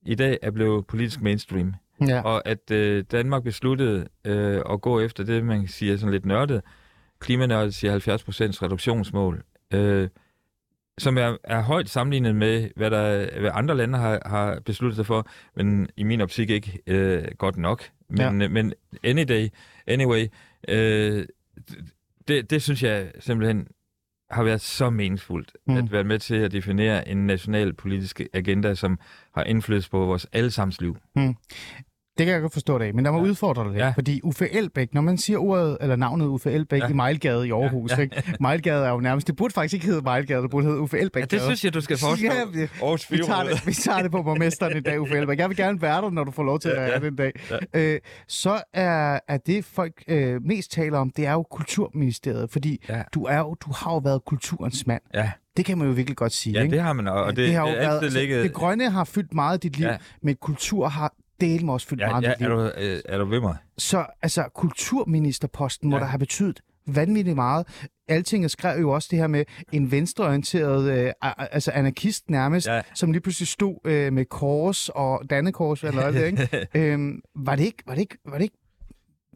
[0.07, 1.75] i dag er blevet politisk mainstream.
[2.09, 2.21] ja.
[2.21, 6.63] Og at øh, Danmark besluttede øh, at gå efter det, man siger sådan lidt nørdet,
[7.19, 9.43] klimanørdet siger 70% reduktionsmål,
[9.75, 10.09] øh,
[11.03, 15.07] som er, er højt sammenlignet med, hvad, der, hvad andre lande har, har besluttet sig
[15.07, 17.85] for, men i min optik ikke øh, godt nok.
[18.09, 18.49] Men, ja.
[18.49, 18.73] men
[19.05, 19.49] any day,
[19.87, 20.27] anyway,
[20.69, 21.27] øh,
[22.29, 23.67] det, det synes jeg simpelthen
[24.31, 25.73] har været så meningsfuldt, Mm.
[25.73, 25.79] mm.
[25.79, 28.99] at være med til at definere en national politisk agenda, som
[29.35, 30.97] har indflydelse på vores allesammens liv.
[32.19, 33.25] Det kan jeg godt forstå det, men der må ja.
[33.25, 33.31] Ja.
[33.31, 33.87] udfordre dig lidt, ja.
[33.87, 33.93] Ja.
[33.93, 36.87] fordi Uffe Elbæk, når man siger ordet, eller navnet Uffe Elbæk ja.
[36.87, 36.91] Ja.
[36.91, 37.97] i Mejlgade i Aarhus, ja.
[37.97, 38.03] Ja.
[38.03, 38.23] ikke?
[38.41, 41.21] Mejlgade er jo nærmest, det burde faktisk ikke hedde Mejlgade, det burde hedde Uffe Elbæk.
[41.21, 42.25] Ja, det synes jeg, du skal forstå.
[42.25, 45.39] Ja, vi, Aarhus vi, tager det, vi tager det på borgmesteren i dag, Uffe Elbæk.
[45.39, 46.99] Jeg vil gerne være der, når du får lov til at Ja, være ja.
[46.99, 47.33] den dag.
[47.75, 52.85] Øh, så er, er det, folk øh, mest taler om, det er jo Kulturministeriet, fordi
[52.89, 53.03] Ja.
[53.15, 55.03] du, er jo, du har jo været kulturens mand.
[55.15, 56.53] Ja, Det kan man jo virkelig godt sige.
[56.57, 56.75] ja ikke?
[56.77, 58.45] det har man, og det, det har jo er altid altså, ligget...
[58.45, 59.93] det grønne har fyldt meget af dit liv, ja.
[59.93, 59.99] Ja.
[60.23, 61.15] men kultur har
[61.47, 63.57] delen også fyldt ja, meget ja, er, du, øh, er du ved mig?
[63.79, 66.01] Så altså, kulturministerposten må Ja.
[66.01, 67.67] der have betydet vanvittigt meget.
[68.09, 72.81] Altinget skrev jo også det her med en venstreorienteret, øh, altså anarkist nærmest, ja.
[72.95, 76.69] Som lige pludselig stod øh, med kors og dannekors eller det, ikke?
[76.93, 78.57] øhm, var det ikke, var det ikke, var det ikke,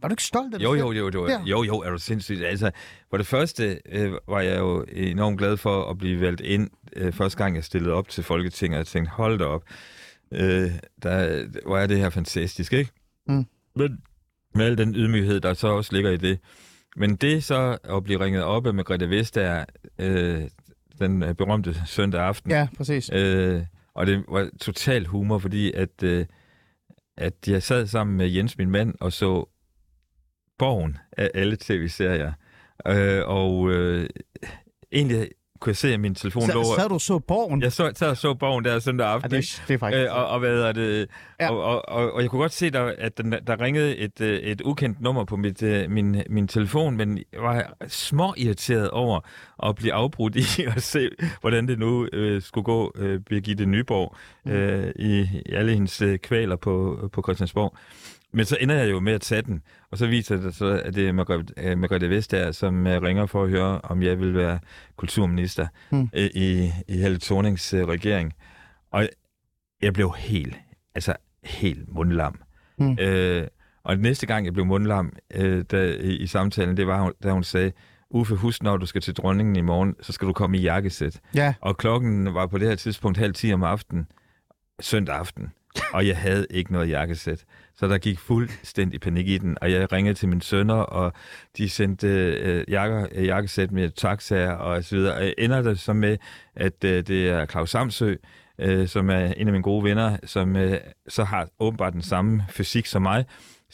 [0.03, 0.65] var du ikke stolt af det?
[0.65, 1.45] Jo, jo, jo, jo, Der.
[1.45, 2.45] jo, jo, er du sindssygt.
[2.45, 2.71] Altså,
[3.11, 7.13] for det første øh, var jeg jo enormt glad for at blive valgt ind, øh,
[7.13, 9.63] første gang jeg stillede op til Folketinget, og jeg tænkte, hold da op,
[10.33, 10.71] øh,
[11.03, 12.91] der, hvor er det her fantastisk, ikke?
[13.29, 13.47] Mm.
[13.77, 13.99] Men
[14.55, 16.39] med al den ydmyghed, der så også ligger i det.
[16.97, 19.65] Men det så at blive ringet op af Margrethe Vestager,
[19.99, 20.43] øh,
[20.99, 23.11] den øh, berømte søndag aften, Ja, præcis.
[23.13, 23.63] Øh,
[23.95, 26.27] og det var total humor, fordi at, øh,
[27.17, 29.49] at jeg sad sammen med Jens, min mand, og så
[30.59, 32.33] Borgen af alle tv-serier.
[32.87, 34.09] Øh, og øh,
[34.93, 35.29] egentlig
[35.67, 36.65] kunne jeg se, at min telefon lå...
[36.65, 37.63] Så, du så borgen?
[37.63, 39.31] Jeg så, og så Borgen der søndag ja, aften.
[39.31, 40.03] det, det er faktisk...
[40.03, 41.09] Øh, og, og, hvad er det,
[41.41, 41.45] Ja.
[41.45, 41.51] ja.
[41.51, 44.39] og, og, og, og jeg kunne godt se, der, at den, der ringede et, øh,
[44.39, 49.21] et ukendt nummer på mit, øh, min, min telefon, men jeg var små irriteret over
[49.63, 54.17] at blive afbrudt i at se, hvordan det nu øh, skulle gå øh, Birgitte Nyborg
[54.49, 57.77] øh, i, i alle hendes øh, kvaler på, på Christiansborg.
[58.37, 60.95] Men så ender jeg jo med at tage den, og så viser det så, at
[60.95, 64.35] det er Margrethe, øh, Margrethe Vestager, som øh, ringer for at høre, om jeg vil
[64.35, 64.59] være
[64.97, 68.33] kulturminister øh, i, i Helle Thornings regering.
[68.91, 69.09] Og
[69.83, 70.57] jeg blev helt,
[70.95, 72.41] altså helt mundlam.
[72.79, 72.99] Hmm.
[73.01, 73.47] Øh,
[73.85, 77.45] og næste gang, jeg blev mundlam øh, da, i, i samtalen, det var, da hun
[77.45, 77.73] sagde,
[78.11, 81.21] Uffe, husk, når du skal til dronningen i morgen, så skal du komme i jakkesæt.
[81.35, 84.07] Ja, Og klokken var på det her tidspunkt halv 10 om aftenen,
[84.81, 85.53] søndag aften,
[85.93, 87.45] og jeg havde ikke noget jakkesæt.
[87.79, 91.13] Så der gik fuldstændig panik i den, og jeg ringede til mine sønner, og
[91.57, 95.15] de sendte øh, jakker, øh, jakkesæt med taxaer og så videre.
[95.15, 96.19] Og jeg ender det så med,
[96.57, 98.15] at øh, det er Claus Samsø,
[98.59, 102.45] øh, som er en af mine gode venner, som øh, så har åbenbart den samme
[102.49, 103.25] fysik som mig,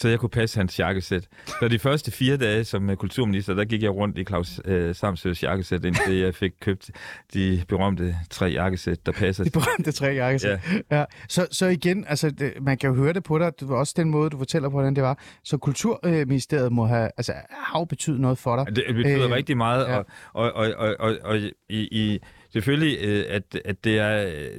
[0.02, 1.28] så jeg kunne passe hans jakkesæt.
[1.46, 4.94] Så de første fire dage som øh, kulturminister, der gik jeg rundt i Claus øh,
[4.94, 6.90] Samsøs jakkesæt, indtil jeg fik købt
[7.34, 9.44] de berømte tre jakkesæt, der passer.
[9.44, 10.60] De berømte tre jakkesæt.
[10.90, 10.98] Ja.
[10.98, 11.04] Ja.
[11.28, 13.52] Så, så igen, altså, det, man kan jo høre det på dig.
[13.60, 15.18] Det var også den måde, du fortæller på, hvordan det var.
[15.44, 18.76] Så Kulturministeriet må have, altså, har jo betydet noget for dig.
[18.76, 19.96] Det betyder øh, rigtig meget, ja.
[19.96, 22.18] og, og, og, og, og, og i, i
[22.52, 24.16] selvfølgelig, øh, at, at det er,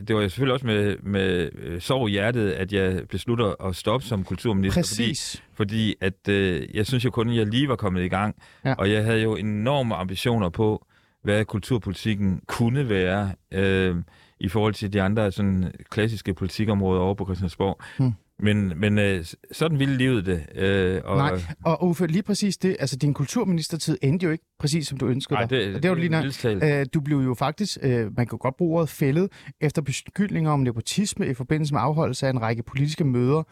[0.07, 3.75] det var jo selvfølgelig også med, med øh, sorg i hjertet, at jeg beslutter at
[3.75, 4.81] stoppe som kulturminister.
[4.81, 5.43] Præcis.
[5.53, 8.35] Fordi, fordi at øh, jeg synes jo kun, at jeg lige var kommet i gang,
[8.65, 8.73] Ja.
[8.77, 10.85] og jeg havde jo enorme ambitioner på,
[11.23, 13.95] hvad kulturpolitikken kunne være øh,
[14.39, 17.79] i forhold til de andre sådan, klassiske politikområder over på Christiansborg.
[17.97, 18.11] Hmm.
[18.43, 20.43] Men, men øh, sådan ville livet det.
[20.55, 24.87] Øh, og, Nej, og Uffe, lige præcis det, altså din kulturministertid endte jo ikke præcis
[24.87, 25.49] som du ønskede Nej, dig.
[25.59, 26.79] det, Og det var lige.
[26.79, 29.29] Øh, du blev jo faktisk, øh, man kan godt bruge ordet fældet,
[29.61, 33.43] efter beskyldninger om nepotisme i forbindelse med afholdelse af en række politiske møder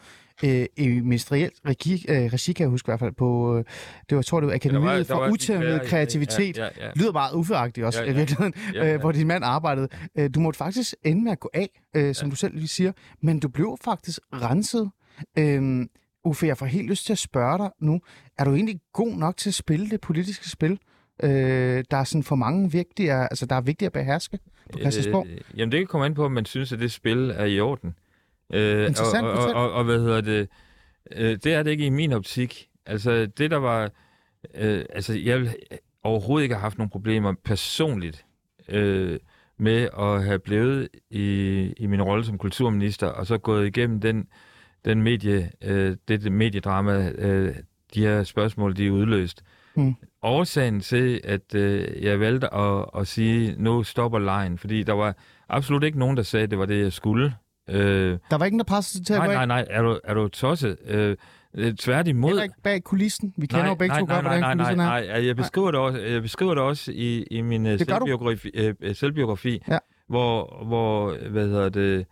[0.44, 3.64] øh, i ministerielt regi, øh, regi, kan jeg huske i hvert fald, på, øh,
[4.08, 6.58] det var, tror det var Akademiet for Utæmmet Kreativitet.
[6.58, 6.90] Ja, ja, ja.
[6.96, 8.94] lyder meget uforagtigt også, Ja, ja, i virkeligheden, Ja, ja, ja.
[8.94, 9.88] Øh, hvor din mand arbejdede.
[10.18, 12.30] Øh, du måtte faktisk ende med at gå af, øh, som ja.
[12.30, 12.92] du selv lige siger,
[13.22, 14.90] men du blev faktisk renset.
[15.38, 15.86] Øh,
[16.24, 18.00] Uffe, jeg får helt lyst til at spørge dig nu,
[18.38, 20.78] er du egentlig god nok til at spille det politiske spil?
[21.22, 24.38] Øh, der er sådan for mange vigtige, altså der er vigtige at beherske
[24.72, 25.26] på Christiansborg.
[25.26, 27.60] Øh, jamen, det kan komme an på, om man synes, at det spil er i
[27.60, 27.94] orden.
[28.52, 30.48] Øh, Interessant, og, og, og, og, hvad hedder det?
[31.12, 32.68] Øh, det er det ikke i min optik.
[32.86, 33.90] Altså, det der var...
[34.54, 35.54] Øh, altså, jeg vil
[36.02, 38.24] overhovedet ikke have haft nogle problemer personligt
[38.68, 39.18] øh,
[39.58, 41.26] med at have blevet i,
[41.76, 44.26] i min rolle som kulturminister, og så gået igennem den,
[44.84, 47.54] den medie, øh, det, det mediedrama, øh,
[47.94, 49.42] de her spørgsmål, de er udløst.
[49.74, 49.94] Mm.
[50.22, 55.16] Årsagen til, at øh, jeg valgte at, at sige, nu stopper lejen, fordi der var
[55.48, 57.34] absolut ikke nogen, der sagde, at det var det, jeg skulle.
[57.68, 59.48] Øh, Der var ingen, der passede til at nej, gå af.
[59.48, 60.76] nej, nej, er du, er du tosset?
[60.86, 61.16] Øh,
[61.54, 62.28] øh, tværtimod.
[62.30, 63.34] Heller ikke bag kulissen.
[63.36, 65.00] Vi kender jo begge nej, to nej, godt, nej, hvordan nej, nej, er.
[65.00, 67.88] nej, nej, jeg beskriver det også, jeg beskriver det også i, i min øh, Det
[67.88, 67.92] du.
[67.94, 69.78] selvbiografi, øh, selvbiografi Ja.
[70.08, 72.06] hvor, hvor, hvad hedder det,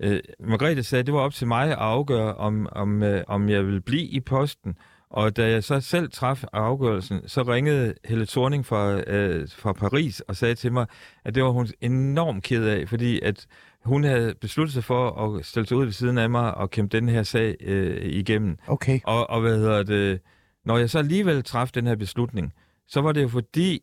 [0.00, 3.48] øh, Margrethe sagde, at det var op til mig at afgøre, om, om, øh, om
[3.48, 4.74] jeg ville blive i posten.
[5.10, 10.20] Og da jeg så selv traf afgørelsen, så ringede Helle Thorning fra, øh, fra Paris
[10.20, 10.86] og sagde til mig,
[11.24, 13.46] at det var hun enormt ked af, fordi at
[13.84, 16.96] hun havde besluttet sig for at stille sig ud ved siden af mig og kæmpe
[16.96, 18.58] den her sag øh, igennem.
[18.66, 19.00] Okay.
[19.04, 20.20] Og, og hvad hedder det,
[20.64, 22.52] når jeg så alligevel traf den her beslutning,
[22.86, 23.82] så var det jo fordi,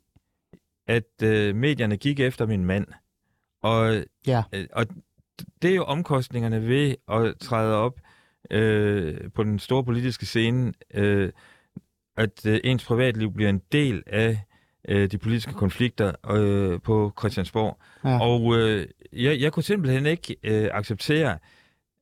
[0.87, 2.87] at øh, medierne gik efter min mand.
[3.63, 4.43] Og, Ja.
[4.53, 4.85] øh, og
[5.61, 7.99] det er jo omkostningerne ved at træde op
[8.51, 11.31] øh, på den store politiske scene, øh,
[12.17, 14.39] at øh, ens privatliv bliver en del af
[14.89, 17.77] øh, de politiske konflikter øh, på Christiansborg.
[18.03, 18.21] Ja.
[18.21, 21.37] Og øh, jeg, jeg kunne simpelthen ikke øh, acceptere,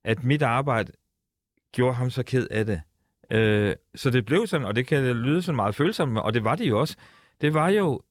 [0.03, 0.91] at mit arbejde
[1.71, 2.81] gjorde ham så ked af det.
[3.31, 6.55] Øh, så det blev sådan, og det kan lyde sådan meget følsomt, og det var
[6.55, 6.95] det jo også.
[7.41, 8.01] Det var jo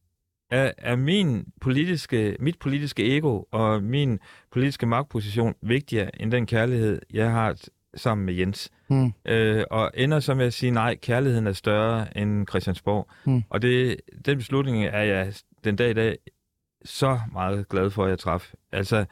[0.50, 4.18] af, af min politiske, mit politiske ego og min
[4.52, 7.56] politiske magtposition vigtigere end den kærlighed, jeg har
[7.96, 8.70] sammen med Jens.
[8.88, 9.12] Hmm.
[9.24, 13.08] Øh, og ender så med at sige, nej, kærligheden er større end Christiansborg.
[13.24, 13.42] Hmm.
[13.50, 15.32] Og det, den beslutning er jeg
[15.64, 16.16] den dag i dag
[16.84, 18.52] så meget glad for, at jeg traf.
[18.72, 19.04] Altså,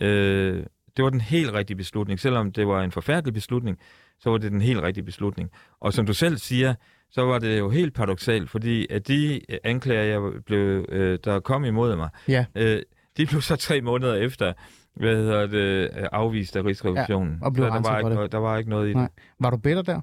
[0.00, 0.64] øh,
[0.96, 2.20] det var den helt rigtige beslutning.
[2.20, 3.78] Selvom det var en forfærdelig beslutning,
[4.18, 5.50] så var det den helt rigtige beslutning.
[5.80, 6.74] Og som du selv siger,
[7.10, 11.40] så var det jo helt paradoxalt, fordi at de øh, anklager, jeg blev, øh, der
[11.40, 12.44] kom imod mig, Ja.
[12.54, 12.82] øh,
[13.16, 14.52] de blev så tre måneder efter
[14.96, 17.38] hvad hedder det, øh, afvist af Rigsrevisionen.
[17.42, 18.32] og blev der renset var, ikke det.
[18.32, 18.96] der var ikke noget i det.
[18.96, 19.08] Nej.
[19.40, 20.00] Var du bitter der?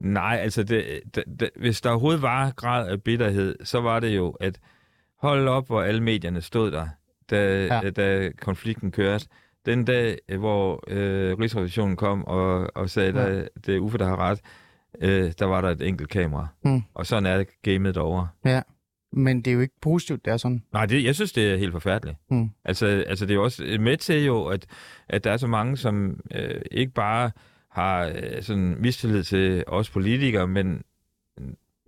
[0.00, 4.16] Nej, altså, det, det, det, hvis der overhovedet var grad af bitterhed, så var det
[4.16, 4.58] jo, at
[5.20, 6.88] hold op, hvor alle medierne stod der,
[7.30, 7.80] da, Ja.
[7.82, 7.90] ja.
[7.90, 9.26] da konflikten kørte.
[9.66, 13.28] Den dag, øh, hvor øh, Rigsrevisionen kom og, og sagde, Ja.
[13.38, 14.40] at det er Uffe, der har ret,
[15.00, 16.46] øh, der var der et enkelt kamera.
[16.64, 16.82] Mm.
[16.94, 18.28] Og sådan er gamet derovre.
[18.44, 18.62] Ja.
[19.12, 20.62] Men det er jo ikke positivt, det er sådan.
[20.72, 22.16] Nej, det, jeg synes, det er helt forfærdeligt.
[22.30, 22.50] Mm.
[22.64, 24.66] Altså, altså, det er jo også med til jo, at,
[25.08, 27.30] at der er så mange, som øh, ikke bare
[27.70, 30.82] har øh, sådan mistillid til os politikere, men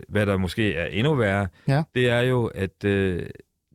[0.09, 1.83] hvad der måske er endnu værre, Ja.
[1.95, 3.27] det er jo, at øh,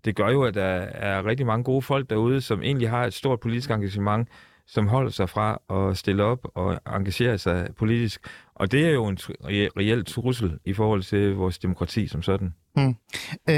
[0.06, 3.14] det gør jo, at der er rigtig mange gode folk derude, som egentlig har et
[3.14, 4.28] stort politisk engagement,
[4.68, 8.28] som holder sig fra at stille op og engagere sig politisk.
[8.56, 9.18] Og det er jo en
[9.78, 12.54] reel trussel i forhold til vores demokrati som sådan.
[13.50, 13.56] Øh,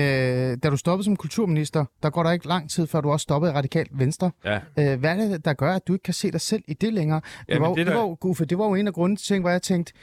[0.63, 3.53] da du stoppede som kulturminister, der går der ikke lang tid, før du også stoppede
[3.53, 4.31] Radikalt Venstre.
[4.45, 4.59] Ja.
[4.79, 6.93] Øh, hvad er det, der gør, at du ikke kan se dig selv i det
[6.93, 7.21] længere?
[7.39, 8.93] Det, Jamen, var, jo- det det, der- var, jo- Uffe, det var jo en af
[8.93, 9.93] grundene til, hvor jeg tænkte,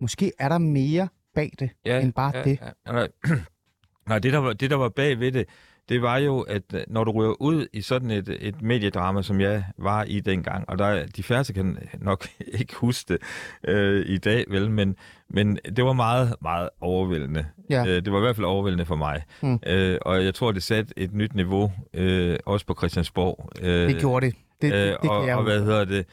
[0.00, 1.70] måske er der mere bag det,
[2.02, 2.58] end bare det.
[2.86, 3.08] Ja, nej,
[4.08, 5.46] nej, det der, var, det, der var bag ved det,
[5.90, 9.40] det var jo, at øh, når du ryger ud i sådan et, et mediedrama, som
[9.40, 12.26] jeg var i dengang, og der er, de færreste kan nok
[12.60, 13.22] ikke huske det
[13.68, 14.96] øh, i dag, vel, men,
[15.28, 17.46] men det var meget, meget overvældende.
[17.70, 17.86] Ja.
[17.86, 19.22] Øh, det var i hvert fald overvældende for mig.
[19.42, 19.58] Mm.
[19.66, 23.50] Øh, og jeg tror, det satte et nyt niveau, øh, også på Christiansborg.
[23.62, 24.34] Øh, Det gjorde det.
[24.62, 26.06] Det, det, øh, det kan og, jeg og hvad hedder det?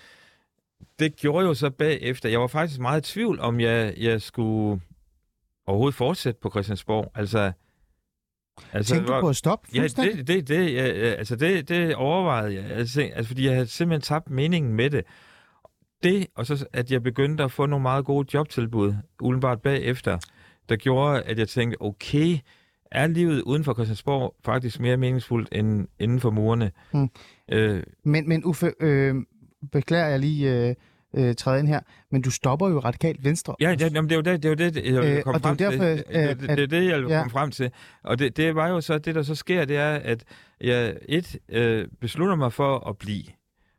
[1.00, 2.30] Det gjorde jo så bagefter.
[2.30, 4.82] Jeg var faktisk meget i tvivl, om jeg, jeg skulle
[5.68, 7.12] overhovedet fortsætte på Christiansborg.
[7.16, 7.52] Altså,
[8.74, 12.56] altså Tænkte du på at stoppe Ja, det, det, det, ja, altså det, det overvejede
[12.56, 12.64] jeg.
[12.66, 15.06] Altså, altså, fordi jeg havde simpelthen tabt meningen med det.
[16.04, 20.18] Det, og så at jeg begyndte at få nogle meget gode jobtilbud, umiddelbart bagefter,
[20.70, 22.38] der gjorde, at jeg tænkte, okay,
[22.92, 26.72] er livet uden for Christiansborg faktisk mere meningsfuldt end inden for murene?
[26.92, 27.10] Hmm.
[27.52, 29.16] Øh, Men, men Uffe, øh,
[29.72, 30.76] beklager jeg lige øh,
[31.16, 31.80] øh, træde ind her,
[32.12, 33.56] men du stopper jo radikalt venstre.
[33.60, 35.40] Ja, ja jamen, det er jo det, det, er jo det jeg vil Øh, komme
[35.40, 35.98] det er frem derfor, til.
[35.98, 37.18] Det, det, det, at- det, er det, jeg vil ja.
[37.18, 37.72] komme frem til.
[38.04, 40.24] Og det, det var jo så, det der så sker, det er, at
[40.62, 43.24] jeg et øh, beslutter mig for at blive,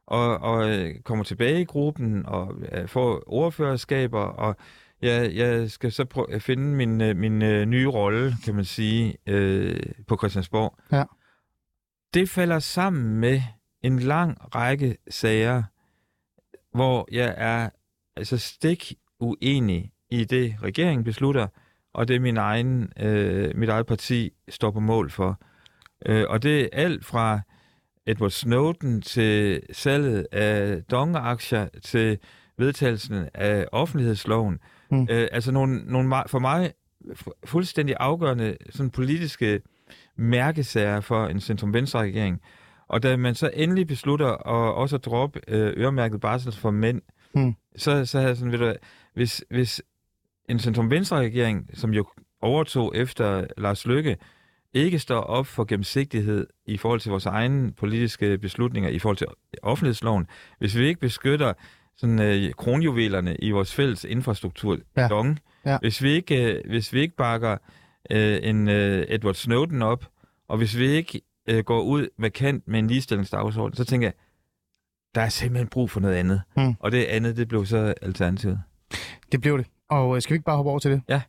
[0.07, 4.57] og, og øh, kommer tilbage i gruppen, og øh, får ordførerskaber, og
[5.03, 8.65] jeg, jeg skal så prøve at finde min, øh, min øh, nye rolle, kan man
[8.65, 10.79] sige, øh, på Christiansborg.
[10.93, 11.05] Ja.
[12.15, 13.43] Det falder sammen med
[13.83, 15.63] en lang række sager,
[16.75, 17.69] hvor jeg er
[18.17, 21.47] altså stik uenig i det, regeringen beslutter,
[21.95, 25.41] og det min egen, øh, mit eget parti står på mål for.
[26.07, 27.41] Øh, og det er alt fra
[28.07, 32.19] Edward Snowden til salget af dongeraktier til
[32.59, 34.59] vedtagelsen af offentlighedsloven.
[34.91, 35.09] Mm.
[35.11, 36.73] Øh, altså nogle, nogle for mig
[37.13, 39.61] fu- fuldstændig afgørende sådan politiske
[40.17, 42.41] mærkesager for en centrum-venstre-regering.
[42.89, 47.03] Og da man så endelig beslutter at også at droppe øh, øremærket barsel for mænd,
[47.35, 47.55] Mm.
[47.77, 48.75] så, så havde jeg sådan, ved du,
[49.15, 49.83] hvis, hvis
[50.49, 52.07] en centrum-venstre-regering, som jo
[52.41, 54.17] overtog efter Lars Løkke,
[54.75, 59.27] ikke står op for gennemsigtighed i forhold til vores egne politiske beslutninger, i forhold til
[59.63, 60.27] offentlighedsloven,
[60.59, 61.53] hvis vi ikke beskytter
[61.97, 65.09] sådan, øh, kronjuvelerne i vores fælles infrastruktur, ja.
[65.09, 65.79] dong, Ja.
[65.81, 67.57] hvis, vi ikke, øh, hvis vi ikke bakker
[68.11, 70.05] øh, en øh, Edward Snowden op,
[70.49, 74.15] og hvis vi ikke øh, går ud med kant med en ligestillingsdagsorden, så tænker jeg,
[75.15, 76.43] der er simpelthen brug for noget andet.
[76.57, 76.75] Mm.
[76.81, 78.63] Og det andet, det blev så alternativet.
[79.33, 79.67] Det blev det.
[79.91, 81.03] Og øh, skal vi ikke bare hoppe over til det?
[81.09, 81.23] Ja.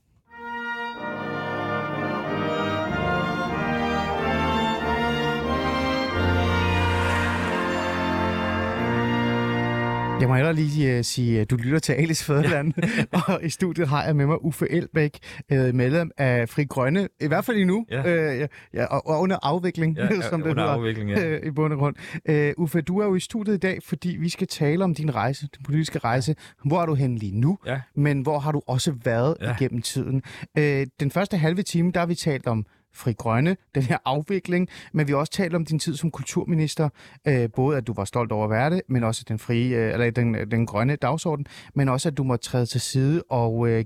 [10.19, 12.73] Jeg må hellere lige uh, sige, at du lytter til Alice Fæderland,
[13.27, 15.19] og i studiet har jeg med mig Uffe Elbæk,
[15.51, 17.99] uh, medlem af Fri Grønne, i hvert fald endnu, Ja.
[18.33, 20.75] uh, ja, ja, og, under afvikling, Ja, ja, som det under hedder.
[20.75, 21.25] afvikling, ja.
[21.27, 21.95] øh, i bund og grund.
[22.29, 25.15] Uh, Uffe, du er jo i studiet i dag, fordi vi skal tale om din
[25.15, 26.35] rejse, din politiske rejse.
[26.65, 27.79] Hvor er du henne lige nu, Ja.
[27.95, 29.47] men hvor har du også været ja.
[29.47, 29.55] Ja.
[29.59, 30.21] igennem tiden?
[30.57, 30.63] Uh,
[30.99, 35.07] den første halve time, der har vi talt om Fri Grønne, den her afvikling, men
[35.07, 36.89] vi har også talt om din tid som kulturminister,
[37.27, 39.93] øh, både at du var stolt over at være det, men også den frie, øh,
[39.93, 43.69] eller den, øh, den grønne dagsorden, men også at du måtte træde til side og
[43.69, 43.85] øh,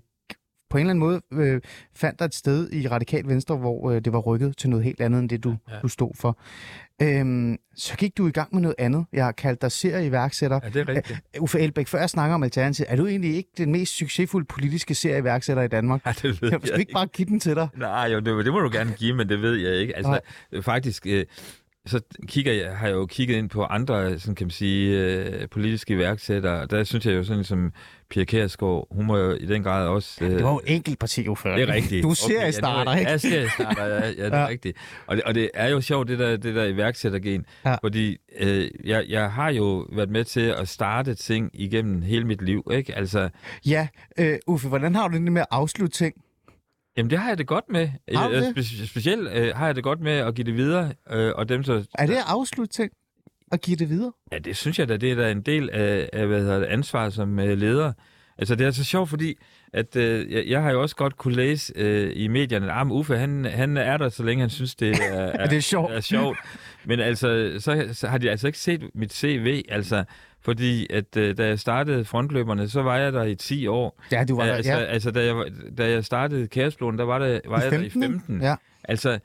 [0.74, 1.62] på en eller anden måde øh,
[1.96, 5.02] fandt dig et sted i Radikal Venstre, hvor øh, det var rykket til noget helt
[5.02, 5.80] andet end det, du, ja.
[5.82, 6.38] Du stod for.
[7.02, 9.06] Øhm, så gik du i gang med noget andet.
[9.14, 10.60] Jeg har kaldt dig serieværksætter.
[10.64, 11.20] Ja, det er rigtigt.
[11.40, 14.96] Uffe Elbæk, før jeg snakker om Alternativet, er du egentlig ikke den mest succesfulde politiske
[14.96, 16.06] serieværksætter i Danmark?
[16.06, 17.68] Ja, det ved Kan du ikke bare give den til dig?
[17.78, 19.96] Nej, jo, det, det må du gerne give, men det ved jeg ikke.
[19.96, 20.62] Altså, Nej.
[20.62, 21.26] faktisk, øh,
[21.86, 25.50] så kigger jeg, har jeg jo kigget ind på andre, sådan kan man sige, øh,
[25.50, 27.72] politiske iværksættere, der synes jeg jo sådan som
[28.10, 30.24] Pia Kjærsgaard, hun må jo i den grad også...
[30.26, 31.50] Øh, Det var jo enkelt parti, Uffe.
[31.50, 32.04] det er rigtigt.
[32.04, 33.12] Du er Okay, seriestarter, ja, nu- ikke?
[33.12, 34.48] Ja, seriestarter, ja, ja, det er Ja.
[34.48, 34.78] rigtigt.
[35.08, 37.76] Og det, og det er jo sjovt, det der, det der iværksættergen, ja.
[37.84, 42.41] fordi øh, jeg, jeg har jo været med til at starte ting igennem hele mit
[42.41, 42.96] liv, ikke?
[42.96, 43.30] Altså,
[43.65, 43.88] Ja,
[44.19, 46.15] øh, Uffe, hvordan har du det med at afslutte ting?
[46.97, 47.89] Jamen, det har jeg det godt med.
[48.15, 48.58] Har du Øh, det?
[48.58, 51.63] Spe- specielt øh, har jeg det godt med at give det videre, øh, og dem
[51.63, 51.86] så...
[51.97, 52.91] Er det at afslutte ting?
[53.51, 54.12] Og give det videre?
[54.32, 56.65] Ja, det synes jeg da, det er da en del af, af hvad hedder det,
[56.65, 57.93] ansvar som øh, leder.
[58.38, 59.36] Altså, det er så sjovt, fordi
[59.73, 62.91] at, øh, jeg, jeg har jo også godt kunne læse øh, i medierne, at ah,
[62.91, 65.93] Uffe, han, han er der, så længe han synes, det er, er, Det er sjovt.
[65.93, 66.38] er sjovt.
[66.86, 70.03] Men altså, så, så har de altså ikke set mit CV, altså,
[70.45, 74.01] fordi at øh, da jeg startede frontløberne, så var jeg der i 10 år.
[74.12, 74.79] Ja, du var der, altså, ja.
[74.79, 75.36] altså da, jeg,
[75.77, 78.41] da jeg startede Kæresbloden, der var, det, var I jeg der i 15, 15.
[78.41, 78.56] Ja.
[78.84, 79.19] Altså,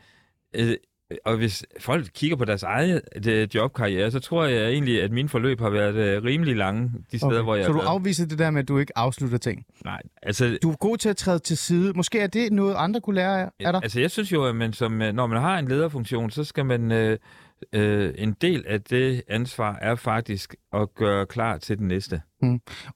[0.56, 0.76] øh,
[1.24, 5.28] og hvis folk kigger på deres eget øh, jobkarriere, så tror jeg egentlig, at mine
[5.28, 7.42] forløb har været øh, rimelig lange, de steder, Okay.
[7.42, 9.64] hvor jeg Så du afviser det der med, at du ikke afslutter ting?
[9.84, 10.58] Nej, altså...
[10.62, 11.92] Du er god til at træde til side.
[11.92, 13.82] Måske er det noget, andre kunne lære af af dig?
[13.82, 16.66] Altså, jeg synes jo, at man som, øh, når man har en lederfunktion, så skal
[16.66, 17.18] man, øh,
[17.72, 22.22] øh, en del af det ansvar er faktisk at gøre klar til den næste.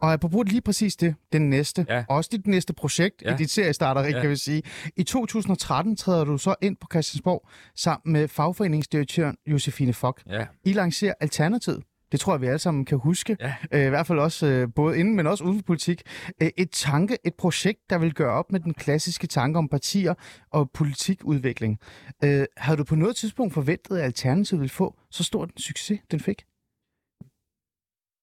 [0.01, 2.05] Og apropos lige præcis det, den næste, Ja.
[2.09, 3.35] også dit næste projekt Ja.
[3.35, 4.21] i dit seriestarteri, Ja.
[4.21, 4.63] kan vi sige.
[4.97, 10.23] I 2013 træder du så ind på Christiansborg sammen med fagforeningsdirektøren Josefine Fock.
[10.27, 11.83] Ja, I lancerer Alternativet.
[12.13, 13.37] Det tror jeg, vi alle sammen kan huske.
[13.41, 13.55] Ja.
[13.73, 16.03] Øh, I hvert fald også øh, både inden, men også uden for politik.
[16.43, 20.15] Øh, et tanke, et projekt, der vil gøre op med den klassiske tanke om partier
[20.51, 21.79] og politikudvikling.
[22.25, 26.01] Øh, havde du på noget tidspunkt forventet, at Alternativet ville få så stor en succes,
[26.11, 26.45] den fik?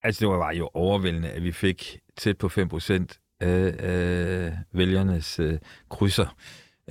[0.02, 5.58] altså det var jo overvældende, at vi fik tæt på 5% af, af vælgernes øh,
[5.90, 6.36] krydser,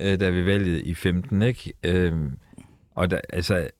[0.00, 1.72] øh, da vi valgte i 15, ikke?
[1.84, 2.38] Øhm,
[2.90, 3.70] og der, altså,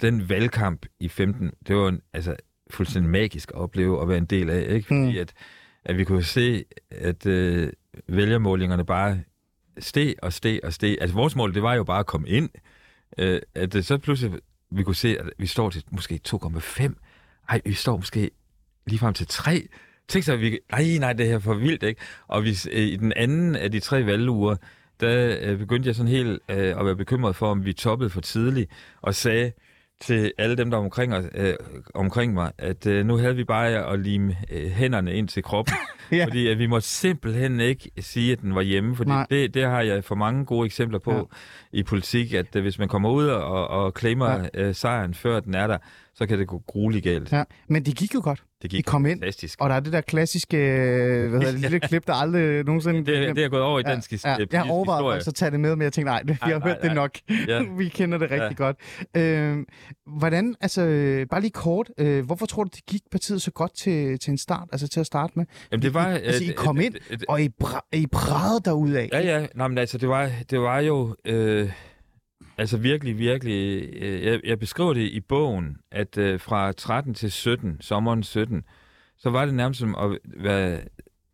[0.00, 2.36] den valgkamp i 15, det var en, altså,
[2.74, 4.86] fuldstændig magisk at opleve at være en del af, ikke?
[4.86, 5.18] Fordi Mm.
[5.20, 5.32] at,
[5.84, 7.72] at vi kunne se, at øh,
[8.08, 9.20] vælgermålingerne bare
[9.78, 10.98] steg og steg og steg.
[11.00, 12.48] Altså vores mål, det var jo bare at komme ind.
[13.18, 14.38] Øh, at det så pludselig,
[14.70, 16.92] vi kunne se, at vi står til måske 2,5.
[17.48, 18.30] Ej, vi står måske
[18.86, 19.68] lige frem til 3.
[20.08, 20.58] Tænk så, at vi...
[20.70, 22.00] Ej, nej, det her er for vildt, ikke?
[22.26, 24.56] Og hvis, øh, i den anden af de tre valguger,
[25.00, 28.20] der øh, begyndte jeg sådan helt øh, at være bekymret for, om vi toppede for
[28.20, 29.52] tidligt, og sagde
[30.00, 31.54] til alle dem, der var omkring, os, øh,
[31.94, 35.74] omkring mig, at øh, nu havde vi bare at lime øh, hænderne ind til kroppen,
[36.12, 36.24] Ja.
[36.24, 39.26] fordi at vi må simpelthen ikke sige, at den var hjemme, fordi Nej.
[39.30, 41.22] det, det har jeg for mange gode eksempler på Ja.
[41.78, 44.62] i politik, at øh, hvis man kommer ud og, og claimer ja.
[44.62, 45.78] øh, sejren, før den er der,
[46.14, 47.32] så kan det gå grueligt galt.
[47.32, 47.44] Ja.
[47.68, 48.42] Men det gik jo godt.
[48.62, 49.60] Det I gik kom ind, fantastisk.
[49.60, 52.98] og der er det der klassiske øh, hvad hedder det, lille klip, der aldrig nogensinde...
[52.98, 55.34] Det, det er gået over i Ja, dansk ja, ja, jeg har overvejet faktisk at
[55.34, 56.94] tage det med, men jeg tænkte, nej, vi har Nej, nej, hørt det nej.
[56.94, 57.10] nok.
[57.48, 57.62] Ja.
[57.78, 58.64] vi kender det rigtig Ja.
[58.64, 58.76] godt.
[59.16, 59.58] Øh,
[60.18, 60.80] hvordan, altså,
[61.30, 64.38] bare lige kort, øh, hvorfor tror du, det gik partiet så godt til, til en
[64.38, 65.44] start, altså til at starte med?
[65.72, 66.06] Jamen, det var...
[66.06, 69.08] Altså, I øh, kom øh, ind, øh, og I, bra- I brædede derudad.
[69.12, 69.46] Ja, ja.
[69.54, 71.16] Nå, men altså, det var, det var jo...
[71.24, 71.70] Øh,
[72.60, 73.88] altså virkelig, virkelig...
[74.02, 78.62] Øh, jeg, jeg beskriver det i bogen, at øh, fra 13 til 17, sommeren 17,
[79.18, 80.80] så var det nærmest som at være,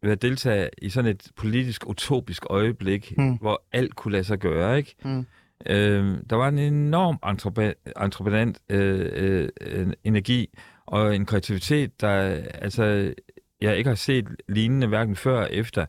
[0.03, 3.37] være deltager i sådan et politisk utopisk øjeblik, Mm.
[3.39, 4.95] hvor alt kunne lade sig gøre, ikke?
[5.05, 5.27] Mm.
[5.67, 12.11] Øh, der var en enorm entrepre- entreprenant øh, øh, energi og en kreativitet, der
[12.55, 13.15] altså,
[13.61, 15.87] jeg ikke har set lignende hverken før eller efter.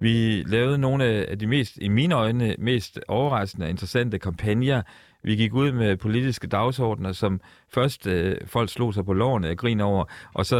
[0.00, 4.82] Vi lavede nogle af de mest, i mine øjne, mest overraskende og interessante kampagner.
[5.22, 7.40] Vi gik ud med politiske dagsordner, som
[7.74, 10.56] først øh, folk slog sig på lårene og grin over, og så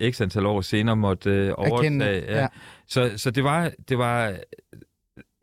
[0.00, 2.24] øh, x antal år senere måtte øh, overtage.
[2.40, 2.46] ja.
[2.86, 4.34] Så, så det var, det var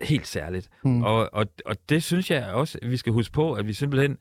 [0.02, 0.70] helt særligt.
[0.84, 1.04] Mm.
[1.04, 4.18] Og, og, og det synes jeg også, at vi skal huske på, at vi simpelthen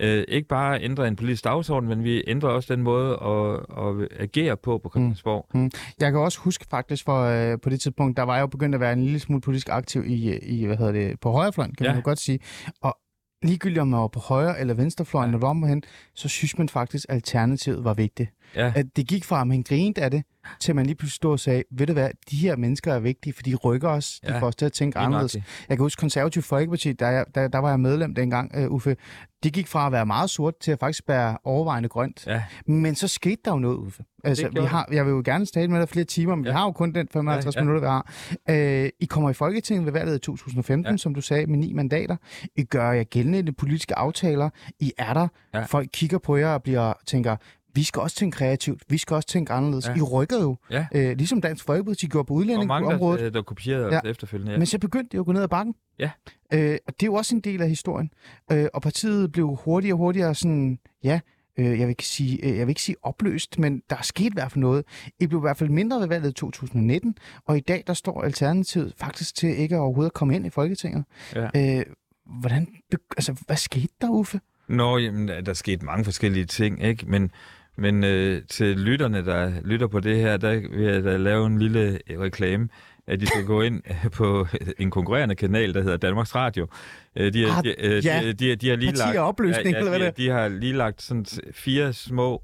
[0.00, 4.08] øh, ikke bare ændrer en politisk dagsorden, men vi ændrer også den måde at, at
[4.22, 5.70] agere på på Christiansborg.
[6.00, 8.74] Jeg kan også huske faktisk, for øh, på det tidspunkt, der var jeg jo begyndt
[8.74, 11.86] at være en lille smule politisk aktiv i, i hvad hedder det, på højrefløjen, kan
[11.86, 11.92] ja.
[11.92, 12.38] man jo godt sige.
[12.82, 12.98] Og
[13.42, 15.30] ligegyldigt om man var på højre eller venstrefløjen.
[15.30, 15.32] Ja.
[15.32, 15.82] når du var hen,
[16.14, 18.30] så synes man faktisk, at alternativet var vigtigt.
[18.56, 18.72] Ja.
[18.76, 20.22] At det gik fra, at man grinede af det,
[20.60, 23.32] til man lige pludselig stod og sagde, ved du hvad, de her mennesker er vigtige,
[23.32, 24.38] for de rykker os, de Ja.
[24.38, 25.34] får os til at tænke anderledes.
[25.34, 25.66] nøjagtigt.
[25.68, 28.96] Jeg kan huske konservativ Folkeparti, der, jeg, der, der var jeg medlem dengang, uh, Uffe.
[29.44, 32.26] De gik fra at være meget sort til at faktisk være overvejende grønt.
[32.26, 32.42] Ja.
[32.66, 34.02] Men så skete der jo noget, Uffe.
[34.24, 36.50] Altså, vi har, jeg vil jo gerne tale med dig flere timer, men ja.
[36.50, 38.82] vi har jo kun den 55 ja, Ja, minutter, vi har.
[38.84, 40.96] Uh, I kommer i Folketinget ved valget i 2015, ja.
[40.96, 42.16] Som du sagde, med ni mandater.
[42.56, 44.50] I gør jer gældende i de politiske aftaler.
[44.80, 45.28] I er der.
[45.54, 45.62] Ja.
[45.64, 47.36] Folk kigger på jer og bliver tænker,
[47.76, 49.88] vi skal også tænke kreativt, vi skal også tænke anderledes.
[49.88, 49.94] Ja.
[49.96, 50.86] I rykker jo, Ja.
[50.94, 54.00] øh, ligesom Dansk Folkeparti gjorde på Og mange, der, der kopierede Ja.
[54.04, 54.52] efterfølgende.
[54.52, 54.58] Ja.
[54.58, 55.74] Men så begyndte det jo at gå ned ad bakken.
[55.98, 56.10] Ja.
[56.52, 58.10] Øh, og det er jo også en del af historien.
[58.52, 61.20] Øh, og partiet blev hurtigere og hurtigere sådan, ja,
[61.58, 64.24] øh, jeg, vil ikke sige, øh, jeg vil ikke sige opløst, men der er sket
[64.30, 64.84] i hvert fald noget.
[65.20, 67.14] I blev i hvert fald mindre ved valget i 2019,
[67.46, 71.04] og i dag der står Alternativet faktisk til ikke overhovedet at komme ind i Folketinget.
[71.34, 71.78] Ja.
[71.78, 71.84] Øh,
[72.40, 72.68] hvordan,
[73.16, 74.40] altså, hvad skete der, Uffe?
[74.68, 77.06] Nå, jamen, der der skete mange forskellige ting, ikke?
[77.06, 77.30] Men,
[77.76, 81.58] men øh, til lytterne, der lytter på det her, der vil jeg da lave en
[81.58, 82.68] lille reklame,
[83.06, 83.82] at de skal gå ind
[84.18, 84.46] på
[84.78, 86.66] en konkurrerende kanal, der hedder Danmarks Radio.
[87.16, 88.22] Øh, De, Ah, har- de, øh, ja.
[88.24, 89.14] de, de, de har lige lagt,
[89.78, 92.42] eller hvad de, har lige lagt sådan fire små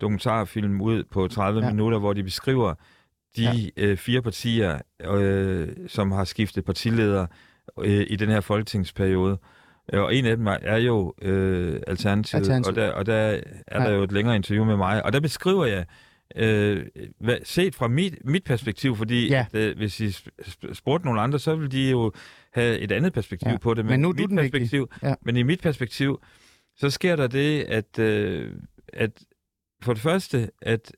[0.00, 1.66] dokumentarfilm ud på 30 Ja.
[1.66, 1.72] ja.
[1.72, 2.74] minutter, hvor de beskriver
[3.36, 3.52] de Ja.
[3.76, 3.86] ja.
[3.86, 4.78] øh, fire partier,
[5.10, 7.26] øh, som har skiftet partileder
[7.84, 9.38] øh, i den her folketingsperiode.
[9.92, 12.66] Og en af dem er- jo øh, Alternativet, Alternativet.
[12.66, 13.14] og der, og der
[13.66, 13.90] er Ja.
[13.90, 15.04] der jo et længere interview med mig.
[15.04, 15.86] Og der beskriver jeg,
[16.36, 16.86] øh,
[17.20, 19.46] hvad, set fra mit, mit perspektiv, fordi Ja.
[19.52, 22.12] at, øh, hvis I sp- sp- spurgte nogle andre, så ville de jo
[22.52, 23.56] have et andet perspektiv Ja.
[23.58, 23.84] på det.
[23.86, 24.50] Men nu er du den vigtige.
[24.50, 25.14] perspektiv, Ja.
[25.22, 26.22] Men i mit perspektiv,
[26.76, 28.52] så sker der det, at, øh,
[28.92, 29.24] at
[29.82, 30.92] for det første, at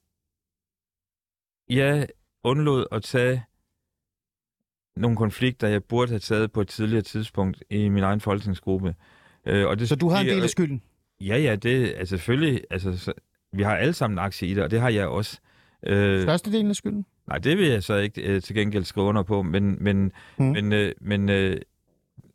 [1.69, 2.09] jeg
[2.45, 3.45] undlod at tage
[4.97, 8.95] nogle konflikter, jeg burde have taget på et tidligere tidspunkt i min egen folketingsgruppe.
[9.47, 10.83] Øh, og det Så du har en del af skylden?
[11.21, 12.61] Ja, ja, det er selvfølgelig...
[12.71, 13.13] Altså, så,
[13.53, 15.39] vi har alle sammen en aktie i det, og det har jeg også.
[15.87, 17.07] Øh, Størstedelen af skylden?
[17.29, 20.45] nej, det vil jeg så ikke øh, til gengæld skrive under på, men, men, Mm.
[20.45, 21.57] men, øh, men øh,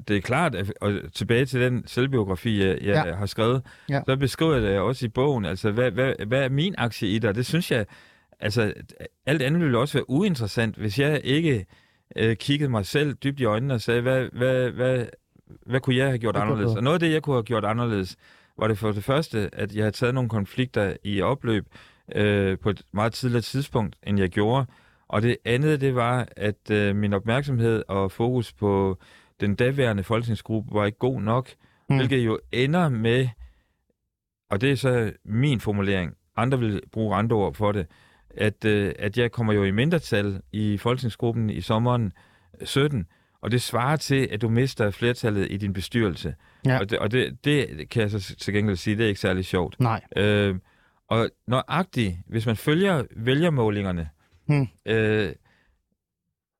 [0.07, 3.15] det er klart, at, og tilbage til den selvbiografi, jeg, jeg Ja.
[3.15, 4.01] har skrevet, ja.
[4.07, 5.45] så beskriver jeg det også i bogen.
[5.45, 7.29] Altså, hvad, hvad, hvad er min aktie i det?
[7.29, 7.85] Og det synes jeg,
[8.39, 8.73] altså,
[9.25, 11.65] alt andet ville også være uinteressant, hvis jeg ikke
[12.15, 15.05] øh, kiggede mig selv dybt i øjnene og sagde, hvad, hvad, hvad,
[15.65, 16.75] hvad kunne jeg have gjort anderledes?
[16.75, 18.15] Og noget af det, jeg kunne have gjort anderledes,
[18.57, 21.65] var det for det første, at jeg havde taget nogle konflikter i opløb
[22.15, 24.65] øh, på et meget tidligere tidspunkt, end jeg gjorde.
[25.07, 28.97] Og det andet, det var, at øh, min opmærksomhed og fokus på
[29.39, 31.49] den daværende folketingsgruppe var ikke god nok,
[31.89, 31.95] mm.
[31.95, 33.27] hvilket jo ender med,
[34.49, 37.87] og det er så min formulering, andre vil bruge andre ord for det,
[38.37, 42.13] at, øh, at jeg kommer jo i mindretal i folketingsgruppen i sommeren
[42.63, 43.05] 17,
[43.41, 46.35] og det svarer til, at du mister flertallet i din bestyrelse.
[46.65, 46.79] Ja.
[46.79, 49.45] Og, det, og det, det kan jeg så til gengæld sige, det er ikke særlig
[49.45, 49.79] sjovt.
[49.79, 50.01] Nej.
[50.17, 50.55] Øh,
[51.07, 54.09] og nøjagtigt, hvis man følger vælgermålingerne,
[54.47, 54.67] Hmm.
[54.85, 55.33] øh,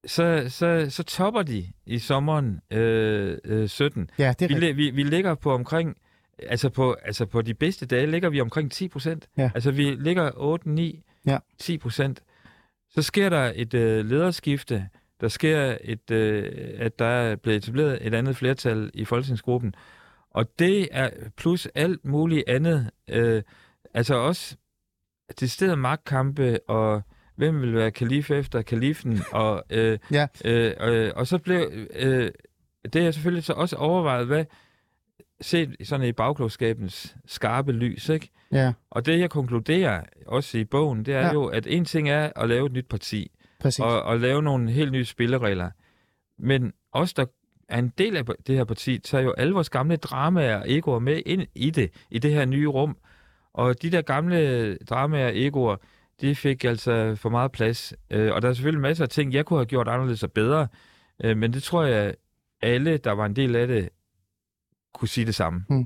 [0.06, 4.10] så, så, så topper de i sommeren øh, øh, 17.
[4.20, 5.98] Ja, det er Vi, vi, vi ligger på omkring,
[6.40, 9.28] altså på, altså på de bedste dage ligger vi omkring 10 procent.
[9.38, 9.52] Ja.
[9.56, 11.38] Altså vi ligger 8, 9, Ja.
[11.60, 12.24] 10 procent.
[12.90, 14.90] Så sker der et øh, lederskifte,
[15.22, 19.76] der sker et, øh, at der er blevet etableret et andet flertal i folketingsgruppen.
[20.32, 22.90] Og det er plus alt muligt andet.
[23.10, 23.42] Øh,
[23.94, 24.56] altså også
[25.40, 27.02] det sted magtkampe, og
[27.36, 30.28] hvem vil være kalif efter kalifen, og, øh, Ja.
[30.46, 32.32] øh, øh, og så blev øh,
[32.94, 34.46] det er selvfølgelig så også overvejet, hvad
[35.42, 38.30] set sådan i bagklogskabens skarpe lys, ikke?
[38.52, 41.34] Ja, Og det, jeg konkluderer også i bogen, det er Ja.
[41.34, 43.80] jo, at en ting er at lave et nyt parti, præcis.
[43.80, 45.70] og, og lave nogle helt nye spilleregler.
[46.40, 47.26] Men os, der
[47.70, 51.00] er en del af det her parti, tager jo alle vores gamle dramaer og egoer
[51.00, 52.98] med ind i det, i det her nye rum.
[53.54, 55.76] Og de der gamle dramaer og egoer,
[56.22, 57.94] de fik altså for meget plads.
[58.12, 60.68] Øh, og der er selvfølgelig masser af ting, jeg kunne have gjort anderledes og bedre.
[61.24, 62.14] Øh, men det tror jeg,
[62.62, 63.90] alle, der var en del af det,
[64.94, 65.66] kunne sige det samme.
[65.70, 65.86] Mm.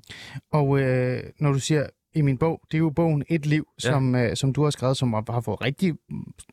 [0.52, 3.90] Og øh, når du siger i min bog, det er jo bogen Et Liv, Ja.
[3.90, 5.94] som, øh, som du har skrevet, som har fået rigtig...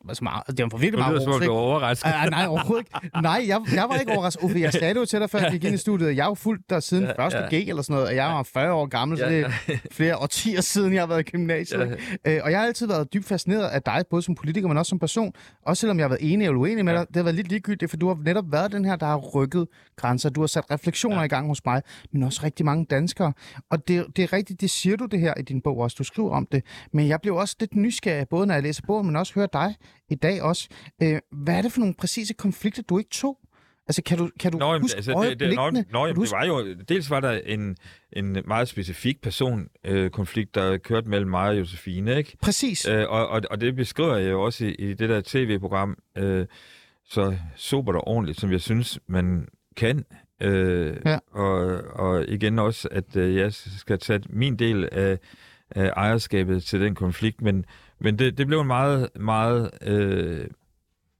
[0.09, 1.45] Altså meget, det har fået virkelig meget ros, ikke?
[1.45, 2.11] er overrasket.
[2.15, 3.21] Ah, nej, overhovedet ikke.
[3.21, 4.43] Nej, jeg, jeg var ikke overrasket.
[4.43, 6.15] Uffe, jeg sagde det jo til dig, før vi gik ind i studiet.
[6.15, 7.47] Jeg har jo fulgt dig siden Ja, første ja.
[7.59, 10.17] G eller sådan noget, og jeg var 40 år gammel, så Ja, det er flere
[10.17, 11.97] årtier siden, jeg har været i gymnasiet.
[12.25, 12.35] Ja.
[12.35, 14.89] Øh, og jeg har altid været dybt fascineret af dig, både som politiker, men også
[14.89, 15.33] som person.
[15.65, 16.99] Også selvom jeg har været enig eller uenig med Ja.
[16.99, 17.07] dig.
[17.07, 19.67] Det har været lidt ligegyldigt, for du har netop været den her, der har rykket
[19.95, 20.29] grænser.
[20.29, 21.23] Du har sat refleksioner Ja.
[21.23, 21.81] i gang hos mig,
[22.11, 23.33] men også rigtig mange danskere.
[23.69, 25.95] Og det, det er rigtigt, det siger du det her i din bog også.
[25.99, 26.63] Du skriver om det.
[26.93, 29.75] Men jeg blev også lidt nysgerrig, både når jeg læser bogen, men også hører dig
[30.09, 30.69] i dag også.
[31.03, 33.37] Øh, hvad er det for nogle præcise konflikter, du ikke tog?
[33.87, 36.31] Altså, kan du, kan du Nå, jamen, huske altså, det, det, nå, nå, jamen, det
[36.31, 37.77] var jo, dels var der en,
[38.13, 42.37] en meget specifik personkonflikt, øh, konflikt, der kørte mellem mig og Josefine, ikke?
[42.41, 42.87] Præcis.
[42.87, 46.45] Øh, og, og, og det beskriver jeg jo også i, i det der tv-program, øh,
[47.05, 49.47] så sobert og ordentligt, som jeg synes, man
[49.77, 50.05] kan.
[50.41, 51.19] Øh, Ja.
[51.31, 55.19] og, og igen også, at øh, jeg skal tage min del af,
[55.71, 57.65] af ejerskabet til den konflikt, men,
[57.99, 60.47] men det, det blev en meget, meget øh,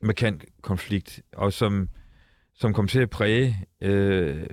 [0.02, 1.90] markant konflikt, og som,
[2.56, 4.44] som kom til at præge øh,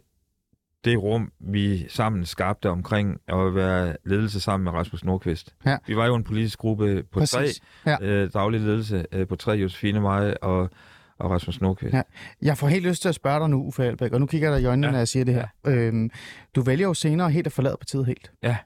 [0.85, 5.55] det rum, vi sammen skabte omkring at være ledelse sammen med Rasmus Nordqvist.
[5.67, 5.77] Ja.
[5.87, 7.61] Vi var jo en politisk gruppe på tre, Præcis.
[7.87, 7.97] Ja.
[8.03, 10.71] øh, daglig ledelse øh, på tre, Josefine, mig og,
[11.19, 11.95] og Rasmus Nordqvist.
[11.95, 12.03] Ja.
[12.43, 14.57] Jeg får helt lyst til at spørge dig nu, Uffe Albeck, og nu kigger jeg
[14.57, 14.89] dig i øjnene, ja.
[14.89, 14.93] Ja.
[14.93, 15.47] når jeg siger det her.
[15.67, 16.11] Øhm,
[16.55, 18.33] du vælger jo senere helt at forlade partiet helt.
[18.43, 18.57] Ja.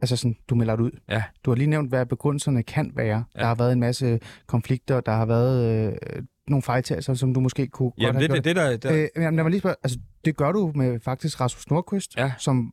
[0.00, 0.90] Altså sådan, du melder dig ud.
[1.08, 1.22] Ja.
[1.44, 3.24] Du har lige nævnt, hvad begrundelserne kan være.
[3.34, 3.40] Ja.
[3.40, 7.66] Der har været en masse konflikter, der har været øh, nogle fejltagelser, som du måske
[7.66, 8.76] kunne godt Jamen, have det, det, det der...
[8.76, 12.16] der Øh, jamen, lad mig lige spørge, altså, det gør du med faktisk Rasmus Nordqvist,
[12.16, 12.32] Ja.
[12.38, 12.72] som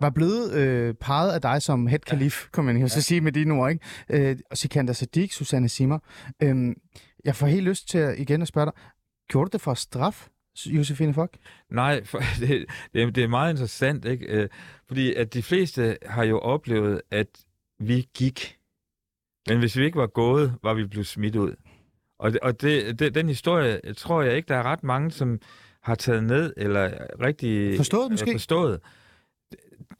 [0.00, 2.48] var blevet øh, peget af dig som head kalif, ja.
[2.54, 3.84] kan man jo så sige med dine ord, ikke?
[4.30, 5.98] Øh, og Sikander Sadiq, Susanne Simmer.
[6.42, 6.74] Øh,
[7.24, 8.74] jeg får helt lyst til at, igen at spørge dig,
[9.28, 10.28] gjorde du det for straf
[10.66, 11.36] Josefine Fock?
[11.70, 14.26] Nej, for, det, det, er- det er meget interessant, ikke?
[14.26, 14.48] Øh,
[14.86, 17.26] fordi at de fleste har jo oplevet, at
[17.78, 18.56] vi gik.
[19.48, 21.54] Men hvis vi ikke var gået, var vi blevet smidt ud.
[22.18, 25.40] Og, og det, det, den historie tror jeg ikke, der er ret mange, som
[25.82, 28.32] har taget ned, eller rigtig Forstået måske?
[28.32, 28.80] forstået.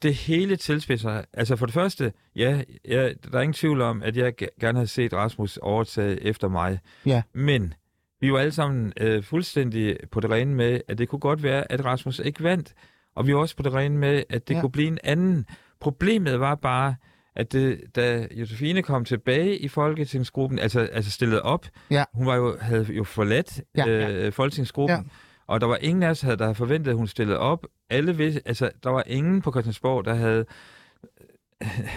[0.01, 1.21] Det, hele tilspidser.
[1.33, 4.77] Altså for det første, ja, ja, der er ingen tvivl om, at jeg ge- gerne
[4.77, 6.79] havde set Rasmus overtage efter mig.
[7.05, 7.21] Ja.
[7.33, 7.73] Men
[8.21, 11.71] vi var alle sammen øh, fuldstændig på det rene med, at det kunne godt være,
[11.71, 12.73] at Rasmus ikke vandt.
[13.15, 14.61] Og vi var også på det rene med, at det Ja.
[14.61, 15.45] kunne blive en anden.
[15.79, 16.95] Problemet var bare,
[17.35, 22.03] at det, da Josefine kom tilbage i Folketingsgruppen, altså, altså stillet op, Ja.
[22.13, 24.11] hun var jo, havde jo forladt ja, ja.
[24.11, 25.03] øh, Folketingsgruppen, Ja.
[25.47, 27.65] Og der var ingen af os, der havde forventet, at hun stillede op.
[27.89, 30.45] Alle vidste, altså, der var ingen på Christiansborg, der havde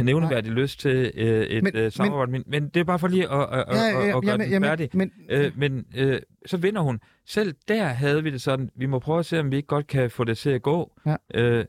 [0.01, 3.09] nævneværdig lyst til øh, et Men- men, øh, samarbejde, men, men det er bare for
[3.09, 4.90] lige at, at, at, Ja, at, ja, at gøre jamen, den jamen, færdig.
[4.94, 7.01] men, Øh, men øh, så vinder hun.
[7.26, 9.86] Selv der havde vi det sådan, vi må prøve at se, om vi ikke godt
[9.86, 10.92] kan få det til at gå.
[11.07, 11.16] Ja.
[11.34, 11.64] Øh,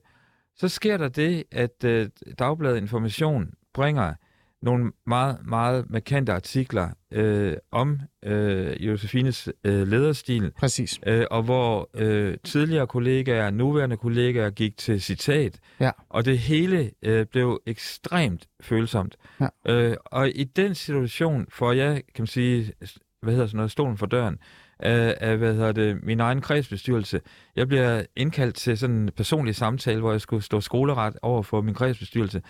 [0.56, 2.10] så sker der det, at øh,
[2.40, 4.14] Dagbladet Information bringer
[4.62, 11.00] nogle meget, meget markante artikler øh, om øh, Josefines øh, lederstil, præcis.
[11.08, 15.92] øh, og hvor øh, tidligere kollegaer, nuværende kollegaer gik til citat, Ja.
[16.10, 19.16] og det hele øh, blev ekstremt følsomt.
[19.40, 19.48] Ja.
[19.68, 22.74] Øh, og i den situation får jeg, kan man sige,
[23.22, 24.38] hvad hedder sådan noget, stolen for døren,
[24.80, 27.22] af, af hvad hedder det, min egen kredsbestyrelse.
[27.56, 31.62] Jeg bliver indkaldt til sådan en personlig samtale, hvor jeg skulle stå skoleret over for
[31.62, 32.42] min kredsbestyrelse.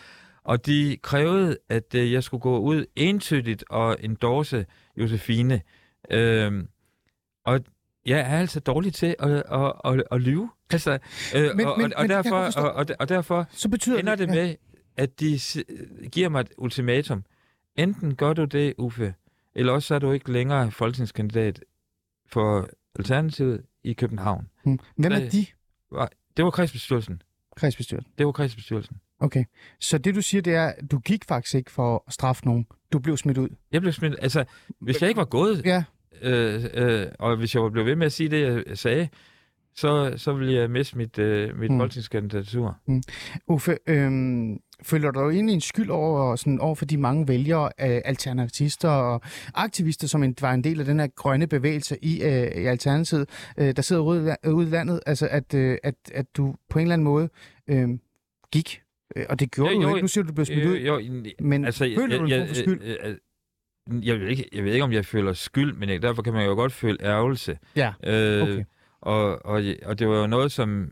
[0.44, 4.66] Og de krævede, at øh, jeg skulle gå ud entydigt og endorse
[4.98, 5.62] Josefine.
[6.12, 6.68] Øhm,
[7.46, 7.60] og
[8.06, 10.50] jeg er altså dårlig til at, at, at, at lyve.
[10.72, 11.00] Altså,
[11.36, 14.28] øh, Men- og, men- og, og, derfor, og, og, og derfor Så betyder ender det
[14.28, 14.34] ja.
[14.34, 14.56] med,
[14.98, 15.40] at de
[16.12, 17.24] giver mig et ultimatum.
[17.76, 19.14] Enten gør du det, Uffe,
[19.56, 21.60] eller også så er du ikke længere folketingskandidat
[22.32, 22.70] for
[23.00, 24.48] Alternativet i København.
[24.64, 24.80] Hmm.
[24.98, 25.46] Hvem er Øh, de,
[26.38, 27.22] Det var kredsbestyrelsen.
[27.56, 28.12] kredsbestyrelsen?
[28.18, 28.98] Det var kredsbestyrelsen.
[29.20, 29.44] Okay.
[29.80, 32.68] Så det, du siger, det er, at du gik faktisk ikke for at straffe nogen.
[32.94, 33.50] Du blev smidt ud.
[33.72, 34.44] Jeg blev smidt, altså,
[34.82, 35.84] hvis jeg ikke var gået, Ja,
[36.22, 39.10] øh, øh, og hvis jeg var blevet ved med at sige det, jeg sagde,
[39.76, 41.76] så, så ville jeg miste mit, øh, mit Mm.
[41.76, 41.80] mm.
[41.80, 42.78] folketingskandidatur.
[43.48, 47.66] Uffe, øhm, føler du dig egentlig en skyld over, sådan, over for de mange vælgere,
[47.82, 49.22] øh, alternatister og
[49.54, 53.30] aktivister, som en, var en del af den her grønne bevægelse i, øh, i Alternativet,
[53.58, 56.80] øh, der sidder ude, i ude i landet, altså at, øh, at, at du på
[56.80, 57.30] en eller anden måde
[57.68, 57.90] øh,
[58.52, 58.82] gik?
[59.16, 60.02] Øh, Og det gjorde Jo, du jo, ikke.
[60.04, 60.76] Nu siger du, du blev smidt ud.
[60.76, 62.82] Øh, jo, i- Men altså, føler du en jeg, for skyld?
[62.84, 63.16] Jeg, jeg,
[63.90, 66.34] jeg, jeg, ved ikke, jeg ved ikke, om jeg føler skyld, men jeg, derfor kan
[66.34, 67.58] man jo godt føle ærgelse.
[67.76, 68.64] Ja, Øh, okay.
[69.02, 70.92] og, og, og det var jo noget, som,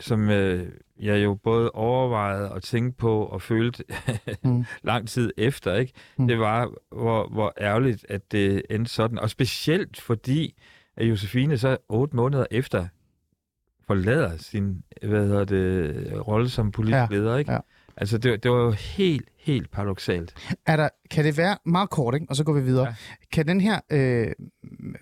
[0.00, 0.68] som øh,
[1.00, 3.84] jeg jo både overvejede og tænkte på og følte
[4.44, 4.64] Mm.
[4.82, 5.74] lang tid efter.
[5.74, 5.92] ikke.
[6.16, 6.26] Mm.
[6.28, 9.18] Det var, hvor, hvor ærgerligt, at det endte sådan.
[9.18, 10.54] Og specielt fordi,
[10.96, 12.86] at Josefine så otte måneder efter
[13.86, 17.36] forlader sin hvad hedder det, rolle som politisk Ja, leder.
[17.36, 17.52] Ikke?
[17.52, 17.58] ja.
[17.96, 20.34] Altså, det, det var jo helt, helt paradoxalt.
[20.66, 22.26] Er der, kan det være meget kort, ikke?
[22.28, 22.86] og så går vi videre.
[22.86, 22.94] Ja.
[23.32, 24.32] Kan den her, øh,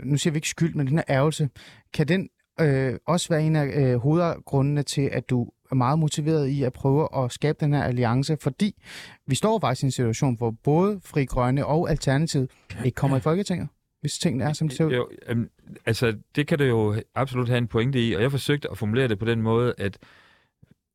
[0.04, 1.48] nu siger vi ikke skyld, men den her ærgelse,
[1.94, 2.28] kan den
[2.60, 6.72] øh, også være en af øh, hovedgrundene til, at du er meget motiveret i at
[6.72, 8.36] prøve at skabe den her alliance?
[8.40, 8.82] Fordi
[9.26, 12.50] vi står faktisk i en situation, hvor både Fri Grønne og Alternativet
[12.84, 13.68] ikke kommer i Folketinget,
[14.00, 14.92] hvis tingene er, som de ser ud.
[14.92, 15.48] Jo, øhm,
[15.86, 19.08] altså, det kan du jo absolut have en pointe i, og jeg forsøgte at formulere
[19.08, 19.98] det på den måde, at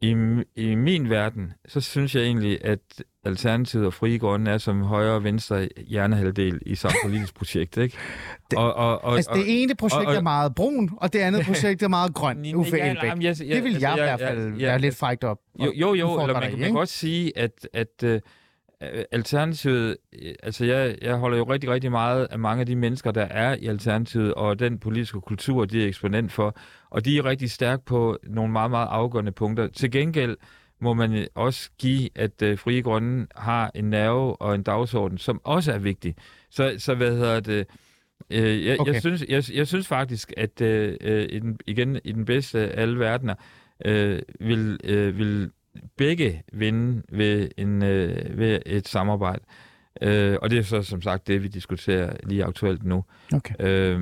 [0.01, 0.15] i,
[0.55, 2.80] i min verden, så synes jeg egentlig, at
[3.25, 7.97] Alternativet og Frie Grønne er som højre og venstre hjernehalvdel i samme politisk projekt, ikke?
[8.51, 11.19] Det- og, og, og, Altså, det ene projekt og- og- er meget brun, og det
[11.19, 12.55] andet projekt er meget grøn.
[12.55, 13.03] Uffe Ja, Elbæk.
[13.03, 15.38] jeg- jeg- Det vil jeg altså, i hvert fald ja, være lidt frækt op.
[15.59, 18.21] Jo, jo, jo eller man, dig man kan godt sige, at, at øh,
[19.11, 23.11] Alternativet, øh, altså jeg, jeg holder jo rigtig, rigtig meget af mange af de mennesker,
[23.11, 26.57] der er i Alternativet, og den politiske kultur, de er eksponent for,
[26.89, 29.67] og de er rigtig stærke på nogle meget, meget afgørende punkter.
[29.67, 30.38] Til gengæld
[30.82, 35.17] må man øh, også give, at øh, Frie Grønne har en nerve og en dagsorden,
[35.17, 36.15] som også er vigtig.
[36.49, 37.67] Så, så hvad hedder det...
[38.30, 38.93] Øh, jeg, Okay.
[38.93, 42.59] jeg, synes, jeg, jeg synes faktisk, at øh, øh, i den, igen i den bedste
[42.59, 43.36] af alle verdener,
[43.86, 45.51] øh, vil, øh, vil
[45.97, 49.41] begge vinde ved, en, øh, ved et samarbejde.
[50.01, 53.03] Øh, og det er så som sagt det, vi diskuterer lige aktuelt nu.
[53.34, 53.53] Okay.
[53.59, 54.01] Øh,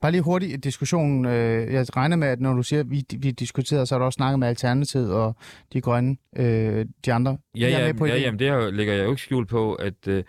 [0.00, 1.24] Bare lige hurtigt en diskussion.
[1.24, 4.04] Øh, Jeg regner med, at når du siger, at vi, vi diskuterede, så har du
[4.04, 5.36] også snakket med Alternativet og
[5.72, 7.38] de grønne, øh, de andre.
[7.58, 9.74] ja, ja, med på ja, jamen, det er jo- lægger jeg jo ikke skjul på,
[9.74, 10.24] at øh,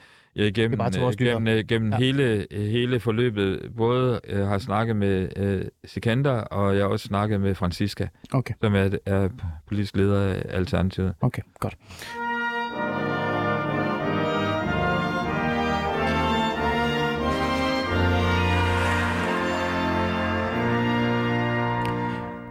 [0.77, 1.97] bare til vores øh, gennem, øh, gennem Ja.
[1.99, 2.05] ja.
[2.05, 7.07] hele, øh, hele forløbet både øh, har snakket med øh, Sikander, og jeg har også
[7.07, 9.29] snakket med Francisca, Okay, som er, er
[9.67, 11.13] politisk leder af Alternativet.
[11.21, 11.75] okay, godt.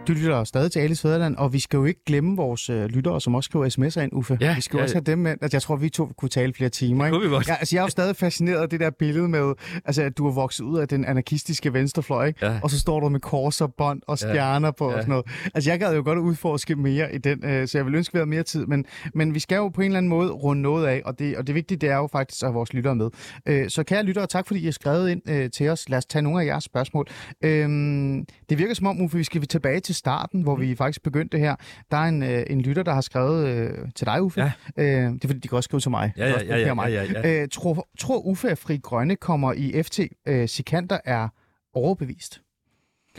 [0.07, 3.21] Du lytter stadig til Alice Fæderland, og vi skal jo ikke glemme vores øh, lyttere,
[3.21, 4.37] som også skriver sms'er ind, Uffe.
[4.41, 4.83] Ja, vi skal jo ja.
[4.83, 5.31] også have dem med.
[5.41, 7.05] Altså, jeg tror, vi to kunne tale flere timer.
[7.05, 7.19] Ikke?
[7.19, 7.35] vi.
[7.47, 9.53] Ja, altså, jeg er jo stadig fascineret af det der billede med,
[9.85, 12.45] altså, at du er vokset ud af den anarkistiske venstrefløj, ikke?
[12.45, 12.59] Ja.
[12.63, 14.97] og så står du med kors og bånd og stjerner på og Ja.
[14.97, 15.25] sådan noget.
[15.55, 18.17] Altså, jeg gad jo godt udforske mere i den, øh, så jeg vil ønske, vi
[18.17, 20.87] havde mere tid, men, men vi skal jo på en eller anden måde runde noget
[20.87, 23.09] af, og det, og det vigtige, det er jo faktisk at have vores lyttere med.
[23.45, 25.89] Øh, så kære lyttere, tak fordi I har skrevet ind øh, til os.
[25.89, 27.07] Lad os tage nogle af jeres spørgsmål.
[27.41, 31.37] Øhm, det virker som om, Uffe, vi skal tilbage til starten, hvor vi faktisk begyndte
[31.37, 31.55] her.
[31.91, 34.41] Der er en, øh, en lytter, der har skrevet øh, til dig, Uffe.
[34.41, 34.51] Ja.
[34.77, 36.13] Øh, det er fordi, de kan også skrive til mig.
[36.17, 36.91] Ja, ja, ja, ja, mig.
[36.91, 37.41] ja, ja, ja.
[37.41, 41.27] Øh, tror, tror Uffe, at Fri Grønne kommer i FT øh, Sikander er
[41.73, 42.41] overbevist?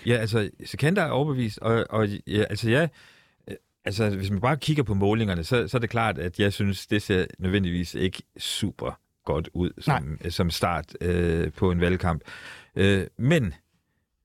[0.06, 2.88] Ja, altså, Sikander er overbevist, og, og ja, altså jeg,
[3.84, 6.86] altså, hvis man bare kigger på målingerne, så, så er det klart, at jeg synes,
[6.86, 12.22] det ser nødvendigvis ikke super godt ud som, som start øh, på en valgkamp.
[12.76, 13.54] Øh, men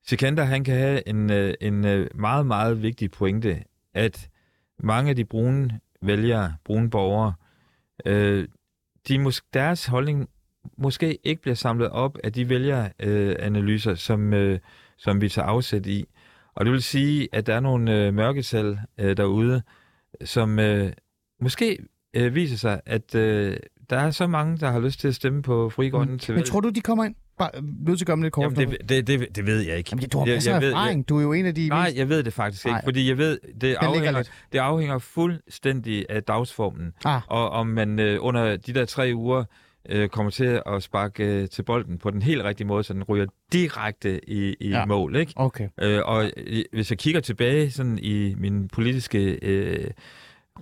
[0.08, 4.30] Sikander, han kan have en, øh, en øh, meget, meget vigtig pointe, at
[4.80, 7.34] mange af de brune vælgere, brune borgere,
[8.05, 8.47] øh,
[9.08, 10.30] de mås- deres holdning
[10.78, 14.60] måske ikke bliver samlet op af de vælgeranalyser, øh, som, øh,
[14.97, 16.05] som vi tager afsæt i.
[16.55, 19.62] Og det vil sige, at der er nogle øh, mørketal øh, derude,
[20.26, 20.91] som øh,
[21.41, 21.78] måske
[22.14, 23.58] øh, viser sig, at øh,
[23.89, 26.20] der er så mange, der har lyst til at stemme på Fri Grønne mm.
[26.20, 27.16] til Men tror du, de kommer ind?
[27.38, 28.43] Bare øh, nødt til at gøre dem lidt kort.
[28.57, 29.89] Jamen, det, det, det, det ved jeg ikke.
[29.91, 31.09] Jamen, du har jeg, masser af ved- erfaring.
[31.09, 31.97] Du er jo en af de Nej, mest...
[31.97, 36.93] jeg ved det faktisk ikke, fordi jeg ved, det afhænger, det afhænger fuldstændig af dagsformen.
[37.05, 37.21] Ah.
[37.27, 39.43] Og om man øh, under de der tre uger
[39.89, 43.03] øh, kommer til at sparke øh, til bolden på den helt rigtige måde, så den
[43.03, 44.85] ryger direkte i, i ja.
[44.85, 45.15] mål.
[45.15, 45.33] Ikke?
[45.35, 45.69] Okay.
[45.81, 49.88] Øh, og øh, hvis jeg kigger tilbage sådan i min politiske øh,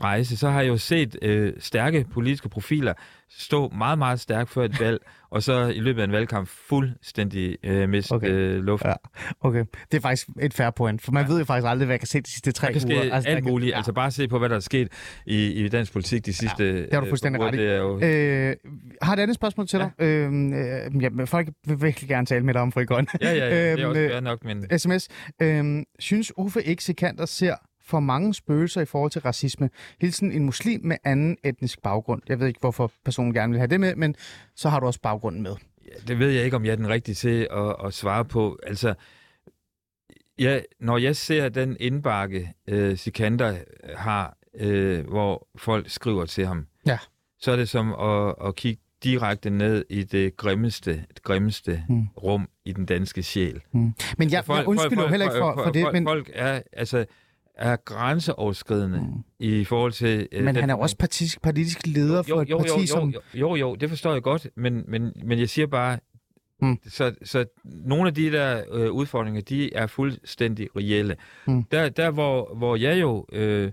[0.04, 2.94] rejse, så har jeg jo set øh, stærke politiske profiler
[3.30, 7.58] stå meget, meget stærkt før et valg, og så i løbet af en valgkamp fuldstændig
[7.64, 8.30] øh, miste Okay.
[8.30, 8.90] øh, luften.
[8.90, 8.96] Ja.
[9.42, 11.32] Okay, det er faktisk et fair point, for man ja.
[11.32, 12.80] ved jo faktisk aldrig, hvad jeg kan se de sidste tre uger.
[12.80, 13.72] ske der alt muligt.
[13.72, 13.78] Ja.
[13.78, 14.88] Altså bare se på, hvad der er sket
[15.26, 17.48] i, i dansk politik de sidste Ja, det har du øh, fuldstændig uger.
[17.52, 17.58] ret i.
[17.58, 18.56] Det er jo, Øh,
[19.02, 19.92] har et andet spørgsmål til dig.
[20.00, 20.06] Ja.
[20.06, 23.08] Øhm, øh, ja, men folk vil virkelig gerne tale med dig om Fri Grønne.
[23.22, 25.08] ja, ja, ja, det er Øhm, også øh, fair nok, men SMS.
[25.42, 29.70] Øhm, synes Uffe ikke, Sikander ser for mange spøgelser i forhold til racisme?
[30.02, 32.22] Hilsen en muslim med anden etnisk baggrund.
[32.30, 34.16] Jeg ved ikke, hvorfor personen gerne vil have det med, men
[34.56, 35.56] så har du også baggrunden med.
[36.08, 38.60] det ved jeg ikke, om jeg er den rigtige til at, at svare på.
[38.64, 38.94] Altså,
[40.40, 43.56] ja, når jeg ser den indbakke, øh, Sikander
[43.96, 46.98] har, øh, hvor folk skriver til ham, Ja.
[47.40, 52.08] så er det som at, at kigge direkte ned i det grimmeste, det grimmeste mm.
[52.24, 53.62] rum i den danske sjæl.
[53.72, 57.06] Men jeg, jeg undskylder jo heller ikke for, for det, folk, men, Folk er, altså,
[57.58, 59.24] er grænseoverskridende Mm.
[59.40, 60.28] i forhold til...
[60.32, 62.70] øh, men den- han er jo også politisk, politisk leder for jo, et jo, parti,
[62.74, 63.10] jo, jo, som...
[63.10, 66.00] jo, jo, jo, det forstår jeg godt, men, men, men jeg siger bare,
[66.62, 66.68] Mm.
[66.68, 66.78] mm.
[66.88, 71.16] så, så nogle af de der øh, udfordringer, de er fuldstændig reelle.
[71.48, 71.64] Mm.
[71.64, 73.72] Der, der hvor, hvor jeg jo, øh,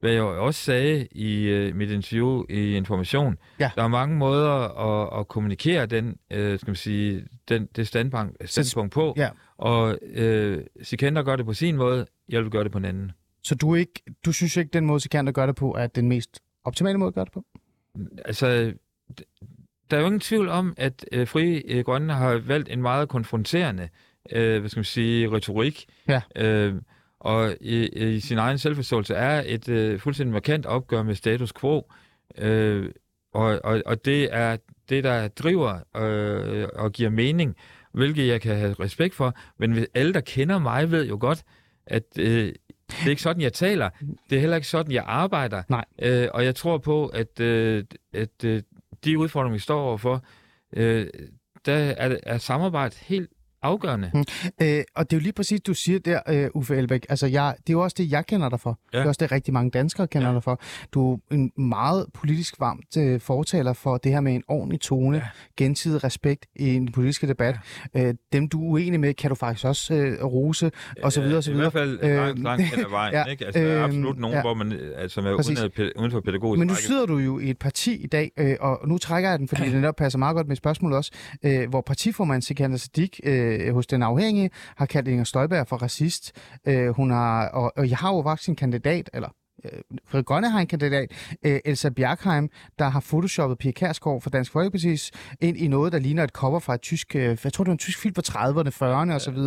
[0.00, 3.70] hvad jeg jo også sagde i øh, mit interview i Information, Ja.
[3.76, 8.50] der er mange måder at, at kommunikere den, øh, skal man sige, den, det standpunkt,
[8.50, 9.28] standpunkt på, Ja.
[9.58, 13.12] og øh, Sikander gør det på sin måde, jeg vil gøre det på en anden.
[13.42, 16.40] Så du, ikke, du synes ikke, den måde, Sikander gør det på, er den mest
[16.64, 17.44] optimale måde at gøre det på?
[18.24, 18.72] altså,
[19.90, 23.08] der er jo ingen tvivl om, at øh, Fri øh, Grønne har valgt en meget
[23.08, 23.88] konfronterende,
[24.32, 25.86] øh, hvad skal man sige, retorik.
[26.08, 26.20] Ja.
[26.36, 26.74] Øh,
[27.20, 31.92] og i, i sin egen selvforståelse er et øh, fuldstændig markant opgør med status quo.
[32.38, 32.90] Øh,
[33.34, 34.56] og, og, og det er
[34.88, 37.56] det, der driver øh, og giver mening,
[37.92, 39.34] hvilket jeg kan have respekt for.
[39.58, 41.42] Men alle, der kender mig, ved jo godt,
[41.86, 42.52] at øh,
[43.00, 43.90] det er ikke sådan, jeg taler.
[44.30, 45.62] Det er heller ikke sådan, jeg arbejder.
[45.68, 45.84] Nej.
[46.02, 48.62] Øh, og jeg tror på, at, øh, at øh,
[49.04, 50.24] de udfordringer, vi står overfor,
[50.76, 51.06] øh,
[51.66, 53.30] der er, er samarbejde helt
[53.62, 54.10] afgørende.
[54.62, 57.06] Øh, og det er jo lige præcis, du siger der, øh, Uffe Elbæk.
[57.08, 58.70] Altså, jeg, det er jo også det, jeg kender dig for.
[58.92, 58.98] Ja.
[58.98, 58.98] Ja.
[58.98, 60.34] Det er også det, rigtig mange danskere kender ja.
[60.34, 60.60] dig for.
[60.92, 65.16] Du er en meget politisk varmt øh, fortaler for det her med en ordentlig tone,
[65.16, 65.22] ja.
[65.56, 67.56] gensidig respekt i en politisk debat.
[67.94, 68.08] Ja.
[68.08, 70.70] Øh, dem, du er uenig med, kan du faktisk også øh, rose,
[71.02, 71.70] og så videre, og så I videre.
[71.70, 73.14] hvert fald Øh, langt, langt hen ad vejen.
[73.14, 73.46] ja, ja, ikke?
[73.46, 74.36] Altså, der er øh, absolut nogen, ja.
[74.38, 74.42] ja.
[74.42, 76.82] hvor man, altså, er uden, uden for pædagogisk Men nu række.
[76.82, 79.62] sidder du jo i et parti i dag, øh, og nu trækker jeg den, fordi
[79.70, 81.12] det netop passer meget godt med spørgsmålet også,
[81.44, 86.32] øh, hvor partiformand Sikander Siddiq øh, hos Den Afhængige har kaldt Inger Støjberg for racist.
[86.66, 89.28] Øh, hun har, og, og jeg har jo faktisk en kandidat, eller
[89.64, 91.10] øh, Fred Grønne har en kandidat,
[91.42, 92.48] øh, Elsa Bjerkheim,
[92.78, 96.58] der har photoshoppet Pia Kærsgaard fra Dansk Folkeparti's ind i noget, der ligner et cover
[96.58, 99.16] fra et tysk, øh, jeg tror det var en tysk film fra 30'erne, 40'erne ja.
[99.16, 99.38] osv.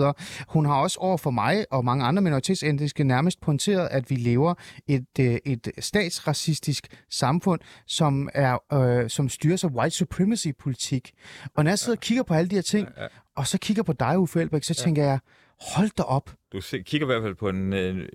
[0.48, 4.54] Hun har også over for mig og mange andre minoritetsetniske nærmest pointeret, at vi lever
[4.88, 11.12] et, øh, et statsracistisk samfund, som er øh, som styres af white supremacy-politik.
[11.56, 12.88] Og når jeg sidder og kigger på alle de her ting.
[13.36, 15.20] Og så kigger på dig, Uffe Elbæk, så tænker jeg,
[15.62, 18.08] hold da op, Du kigger i hvert fald på en øh,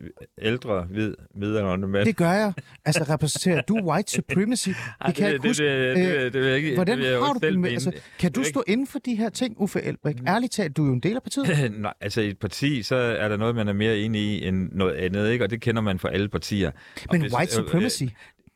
[0.42, 2.06] ældre, hvid, middelaldrende mand.
[2.06, 2.52] det gør jeg.
[2.84, 4.68] Altså repræsenterer du white supremacy?
[5.06, 5.64] Det kan jeg ikke huske.
[5.88, 7.70] Det, det, det, det, det, ikke, Hvordan det jo har du det med?
[7.70, 10.14] Altså, kan du Det stå inden for de her ting, Uffe Elbæk?
[10.26, 11.72] Ærligt talt, du er jo en del af partiet.
[11.80, 14.68] Nej, altså i et parti, så er der noget, man er mere enig i end
[14.72, 15.44] noget andet, ikke?
[15.44, 16.70] Og det kender man fra alle partier.
[17.12, 18.02] Men hvis- white øh, øh, supremacy,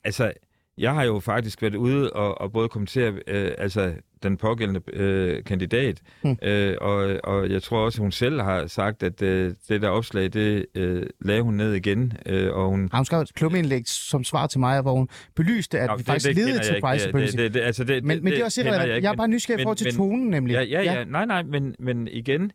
[0.04, 0.32] Altså,
[0.78, 5.44] jeg har jo faktisk været ude og, og både kommentere øh, altså, den pågældende øh,
[5.44, 6.36] kandidat, Hmm.
[6.42, 10.32] øh, og, og jeg tror også, hun selv har sagt, at øh, det der opslag,
[10.32, 12.88] det øh, lagde hun ned igen, øh, og hun...
[12.92, 16.02] har hun skrevet et klubindlæg som svar til mig, hvor hun belyste, at Nå, vi
[16.04, 17.18] faktisk leder kender til jeg ikke.
[17.18, 17.32] Det-.
[17.32, 18.90] Det, det, det, altså det, Men, men det er også irrelevant.
[18.90, 20.54] Jeg, jeg er bare nysgerrig men- forhold til men- tonen, nemlig.
[20.54, 22.52] Ja, ja, ja, nej, nej, men, men igen,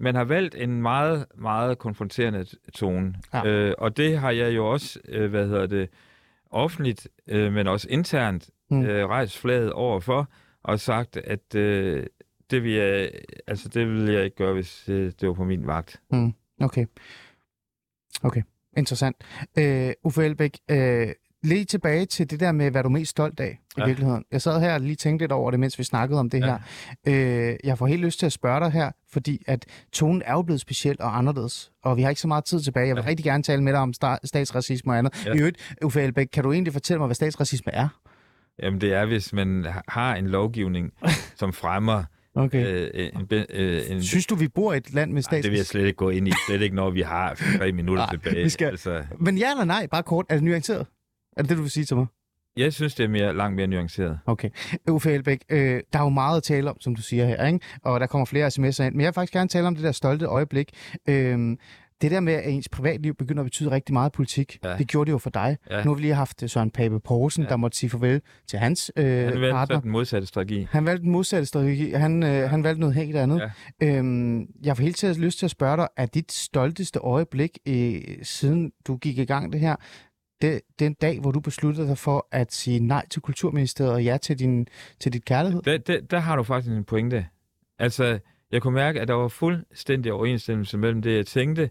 [0.00, 3.14] man har valgt en meget, meget konfronterende tone.
[3.34, 3.46] Ja.
[3.46, 5.88] Øh, og det har jeg jo også, øh, hvad hedder det,
[6.50, 8.76] offentligt, øh, men også internt, Mm.
[8.76, 8.84] mm.
[8.84, 10.28] øh, rejst flaget overfor,
[10.62, 12.06] og sagt, at øh,
[12.50, 13.10] det, vil jeg,
[13.46, 16.00] altså, det vil jeg ikke gøre, hvis øh, det var på min vagt.
[16.60, 16.86] Okay.
[18.22, 18.42] Okay,
[18.76, 19.16] interessant.
[19.58, 21.08] Øh, Uffe Elbæk, øh,
[21.42, 23.86] lige tilbage til det der med, hvad du er mest stolt af i Ja.
[23.86, 24.24] virkeligheden.
[24.32, 26.58] Jeg sad her og lige tænkte lidt over det, mens vi snakkede om det Ja.
[27.06, 27.50] her.
[27.50, 30.42] Øh, jeg får helt lyst til at spørge dig her, fordi at tonen er jo
[30.42, 32.86] blevet speciel og anderledes, og vi har ikke så meget tid tilbage.
[32.88, 33.08] Jeg vil Ja.
[33.10, 35.26] rigtig gerne tale med dig om sta- statsracisme og andet.
[35.26, 35.32] Ja.
[35.32, 37.88] I øvrigt, Uffe Elbæk, kan du egentlig fortælle mig, hvad statsracisme er?
[38.62, 40.92] Jamen, det er, hvis man ha- har en lovgivning,
[41.40, 42.66] som fremmer Okay.
[42.94, 44.02] øh, en, øh, en...
[44.02, 46.10] Synes du, vi bor i et land med Ej, det vil jeg slet ikke gå
[46.10, 46.32] ind i.
[46.48, 48.42] Slet ikke, når vi har tre minutter Nej, tilbage.
[48.42, 50.26] vi skal- Altså, Men ja eller nej, bare kort.
[50.28, 50.86] Er det nuanceret?
[51.38, 52.06] Er det det, du vil sige til mig?
[52.56, 54.18] jeg synes, det er mere, langt mere nuanceret.
[54.26, 54.50] Okay.
[54.90, 57.60] Uffe Elbæk, øh, der er jo meget at tale om, som du siger her, ikke?
[57.82, 58.94] og der kommer flere sms'er ind.
[58.94, 60.70] Men jeg vil faktisk gerne tale om det der stolte øjeblik.
[61.08, 61.56] Øh,
[62.02, 64.70] det der med, at ens privatliv begynder at betyde rigtig meget politik, ja.
[64.70, 64.76] Ja.
[64.76, 65.56] det gjorde det jo for dig.
[65.70, 65.84] Ja.
[65.84, 67.46] Nu har vi lige haft øh, Søren Pape Poulsen, ja.
[67.46, 67.50] Ja.
[67.50, 69.80] der måtte sige farvel til hans øh, Han valgte partner.
[69.80, 70.66] den modsatte strategi.
[70.70, 71.90] Han valgte den modsatte strategi.
[71.92, 73.50] Han, øh, han valgte noget helt andet.
[73.80, 73.96] Ja.
[73.96, 78.00] Øhm, jeg får hele tiden lyst til at spørge dig, er dit stolteste øjeblik, øh,
[78.22, 79.76] siden du gik i gang det her,
[80.42, 84.16] det, den dag, hvor du besluttede dig for at sige nej til Kulturministeriet og ja
[84.16, 84.66] til, din,
[85.00, 85.62] til dit kærlighed?
[85.62, 87.26] Der, der, der har du faktisk en pointe.
[87.78, 88.18] Altså,
[88.52, 91.70] jeg kunne mærke, at der var fuldstændig overensstemmelse mellem det, jeg tænkte,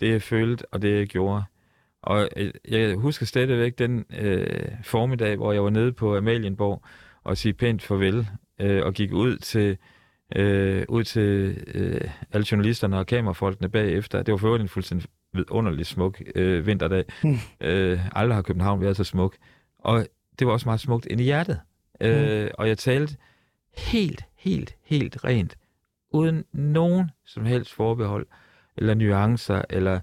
[0.00, 1.42] det, jeg følte, og det, jeg gjorde.
[2.02, 6.82] Og øh, jeg husker stadigvæk den øh, formiddag, hvor jeg var nede på Amalienborg
[7.24, 8.26] og sige pænt farvel,
[8.60, 9.78] øh, og gik ud til,
[10.36, 12.00] øh, ud til øh,
[12.32, 14.22] alle journalisterne og kamerafolkene bagefter.
[14.22, 17.04] Det var for øvrigt en fuldstændig vidunderlig smuk øh, vinterdag.
[17.24, 17.36] Mm.
[17.60, 19.36] Øh, aldrig har København været så smuk.
[19.78, 20.06] Og
[20.38, 21.60] det var også meget smukt ind i hjertet.
[22.00, 22.06] Mm.
[22.06, 23.16] Øh, og jeg talte
[23.76, 25.56] helt, helt, helt rent,
[26.10, 28.26] uden nogen som helst forbehold,
[28.76, 30.00] eller nuancer, eller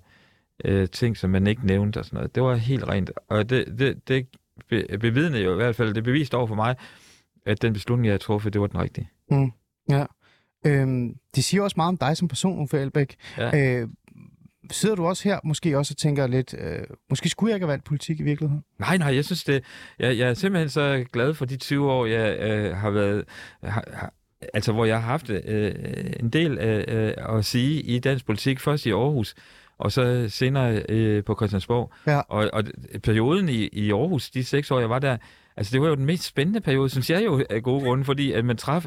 [0.66, 2.36] øh, ting, som man ikke nævnte og sådan noget.
[2.36, 3.12] Det var helt rent.
[3.30, 4.28] Og det, det, det
[4.70, 6.76] be- bevidnede jo i hvert fald, det beviste over for mig,
[7.46, 9.10] at den beslutning, jeg havde truffet, det var den rigtige.
[9.90, 10.06] Ja.
[10.66, 13.16] Øhm, det siger også meget om dig som person, Uffe Elbæk.
[13.38, 13.80] Ja.
[13.82, 13.88] Øh,
[14.72, 17.72] sidder du også her, måske også og tænker lidt, øh, måske skulle jeg ikke have
[17.72, 18.64] valgt politik i virkeligheden?
[18.80, 19.64] Nej, nej, jeg synes det...
[20.00, 23.26] Jeg, jeg er simpelthen så glad for de 20 år, jeg øh, har været...
[23.64, 24.14] Har, har,
[24.54, 25.72] altså, hvor jeg har haft øh,
[26.20, 28.60] en del øh, øh, at sige i dansk politik.
[28.60, 29.36] Først i Aarhus,
[29.78, 31.94] og så senere øh, på Christiansborg.
[32.08, 32.20] Ja.
[32.20, 32.64] Og, og
[33.04, 35.18] perioden i, i Aarhus, de seks år, jeg var der,
[35.58, 38.32] altså det var jo den mest spændende periode, synes jeg jo af gode grunde, fordi
[38.32, 38.86] at man traf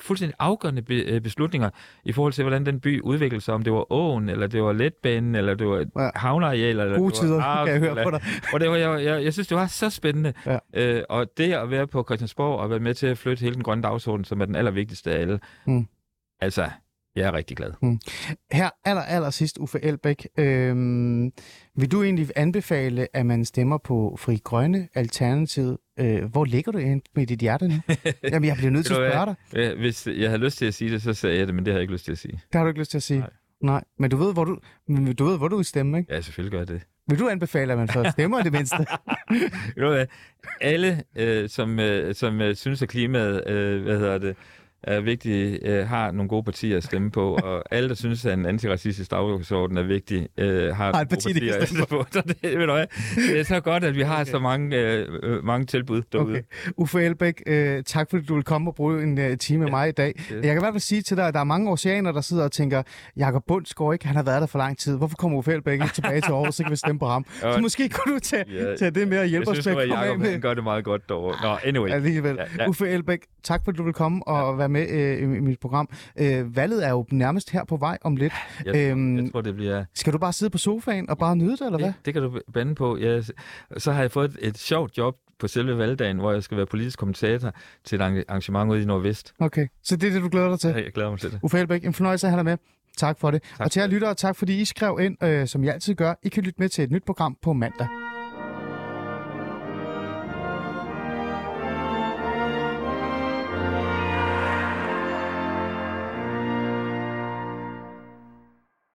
[0.00, 1.70] fuldstændig afgørende be, øh, beslutninger
[2.04, 4.72] i forhold til, hvordan den by udviklede sig, om det var åen, eller det var
[4.72, 6.10] letbanen, eller det var Ja.
[6.14, 8.20] havneareal, eller Gode det var tider, Aarhus, kan jeg høre eller- på dig.
[8.52, 10.32] og det var, jeg, jeg, jeg synes, det var så spændende.
[10.46, 10.58] Ja.
[10.74, 13.62] Øh, og det at være på Christiansborg og være med til at flytte hele den
[13.62, 15.40] grønne dagsorden, som er den allervigtigste af alle.
[15.66, 15.86] Mm.
[16.40, 16.70] Altså,
[17.16, 17.72] jeg er rigtig glad.
[18.52, 20.28] Her aller, aller sidst, Uffe Elbæk.
[20.38, 21.30] Øhm,
[21.76, 25.78] vil du egentlig anbefale, at man stemmer på Fri Grønne Alternativet?
[25.98, 27.74] Øh, hvor ligger du ind med dit hjerte nu?
[28.32, 29.76] Jamen, jeg bliver nødt til at spørge dig.
[29.76, 31.78] Hvis jeg havde lyst til at sige det, så sagde jeg det, men det har
[31.78, 32.32] jeg ikke lyst til at sige.
[32.32, 33.20] Det har du ikke lyst til at sige.
[33.20, 33.30] Nej.
[33.62, 33.84] Nej.
[33.98, 36.14] Men du ved, hvor du, men du ved, hvor du vil stemme, ikke?
[36.14, 36.82] Ja, selvfølgelig gør jeg det.
[37.08, 38.76] Vil du anbefale, at man så stemmer det mindste?
[39.76, 40.06] Hvad?
[40.60, 44.36] Alle, øh, som, øh, som øh, synes, at klimaet øh, hvad hedder det,
[44.82, 48.32] er vigtigt, øh, har nogle gode partier at stemme på, og alle, der synes, at
[48.38, 52.04] en antiracistisk dagsorden er vigtig, øh, har, Har et parti, partier at stemme på.
[52.12, 52.86] Så det, ved du hvad?
[53.30, 54.30] det er så godt, at vi har Okay.
[54.30, 56.30] så mange, øh, øh, mange tilbud derude.
[56.30, 56.42] Okay.
[56.76, 59.88] Uffe Elbæk, øh, tak fordi du vil komme og bruge en øh, time med mig
[59.88, 60.14] i dag.
[60.30, 62.44] Jeg kan i hvert fald sige til dig, at der er mange oceaner, der sidder
[62.44, 62.82] og tænker,
[63.16, 64.96] Jakob Bundsgaard ikke, han har været der for lang tid.
[64.96, 67.24] Hvorfor kommer Uffe Elbæk ikke tilbage til Aarhus, så kan vi stemme på ham?
[67.42, 67.52] Ja.
[67.56, 69.76] Så måske kunne du tage, Ja, tage det med og hjælpe jeg os synes, med
[69.76, 70.30] at at komme af Jacob, med.
[70.30, 71.48] han gør det meget godt derovre.
[71.50, 71.90] Nå, anyway.
[71.90, 72.36] Alligevel.
[72.36, 72.68] Ja, ja.
[72.68, 75.88] Uffe Elbæk, tak fordi du vil komme og være med øh, i mit program.
[76.18, 78.32] Øh, valget er jo nærmest her på vej om lidt.
[78.64, 79.84] Jeg, Øhm, jeg tror, det bliver...
[79.94, 81.88] Skal du bare sidde på sofaen og bare nyde det, eller hvad?
[81.88, 82.98] Det, det kan du bande på.
[82.98, 83.24] Jeg,
[83.76, 86.66] så har jeg fået et, et sjovt job på selve valgdagen, hvor jeg skal være
[86.66, 87.52] politisk kommentator
[87.84, 89.32] til et arrangement ude i Nordvest.
[89.38, 90.70] Okay, så det er det, du glæder dig til?
[90.70, 91.38] Jeg glæder mig til det.
[91.42, 92.56] Uffe Elbæk, en fornøjelse at have dig med.
[92.96, 93.42] Tak for det.
[93.42, 96.14] Tak og til jer lyttere, tak fordi I skrev ind, øh, som I altid gør.
[96.22, 98.05] I kan lytte med til et nyt program på mandag.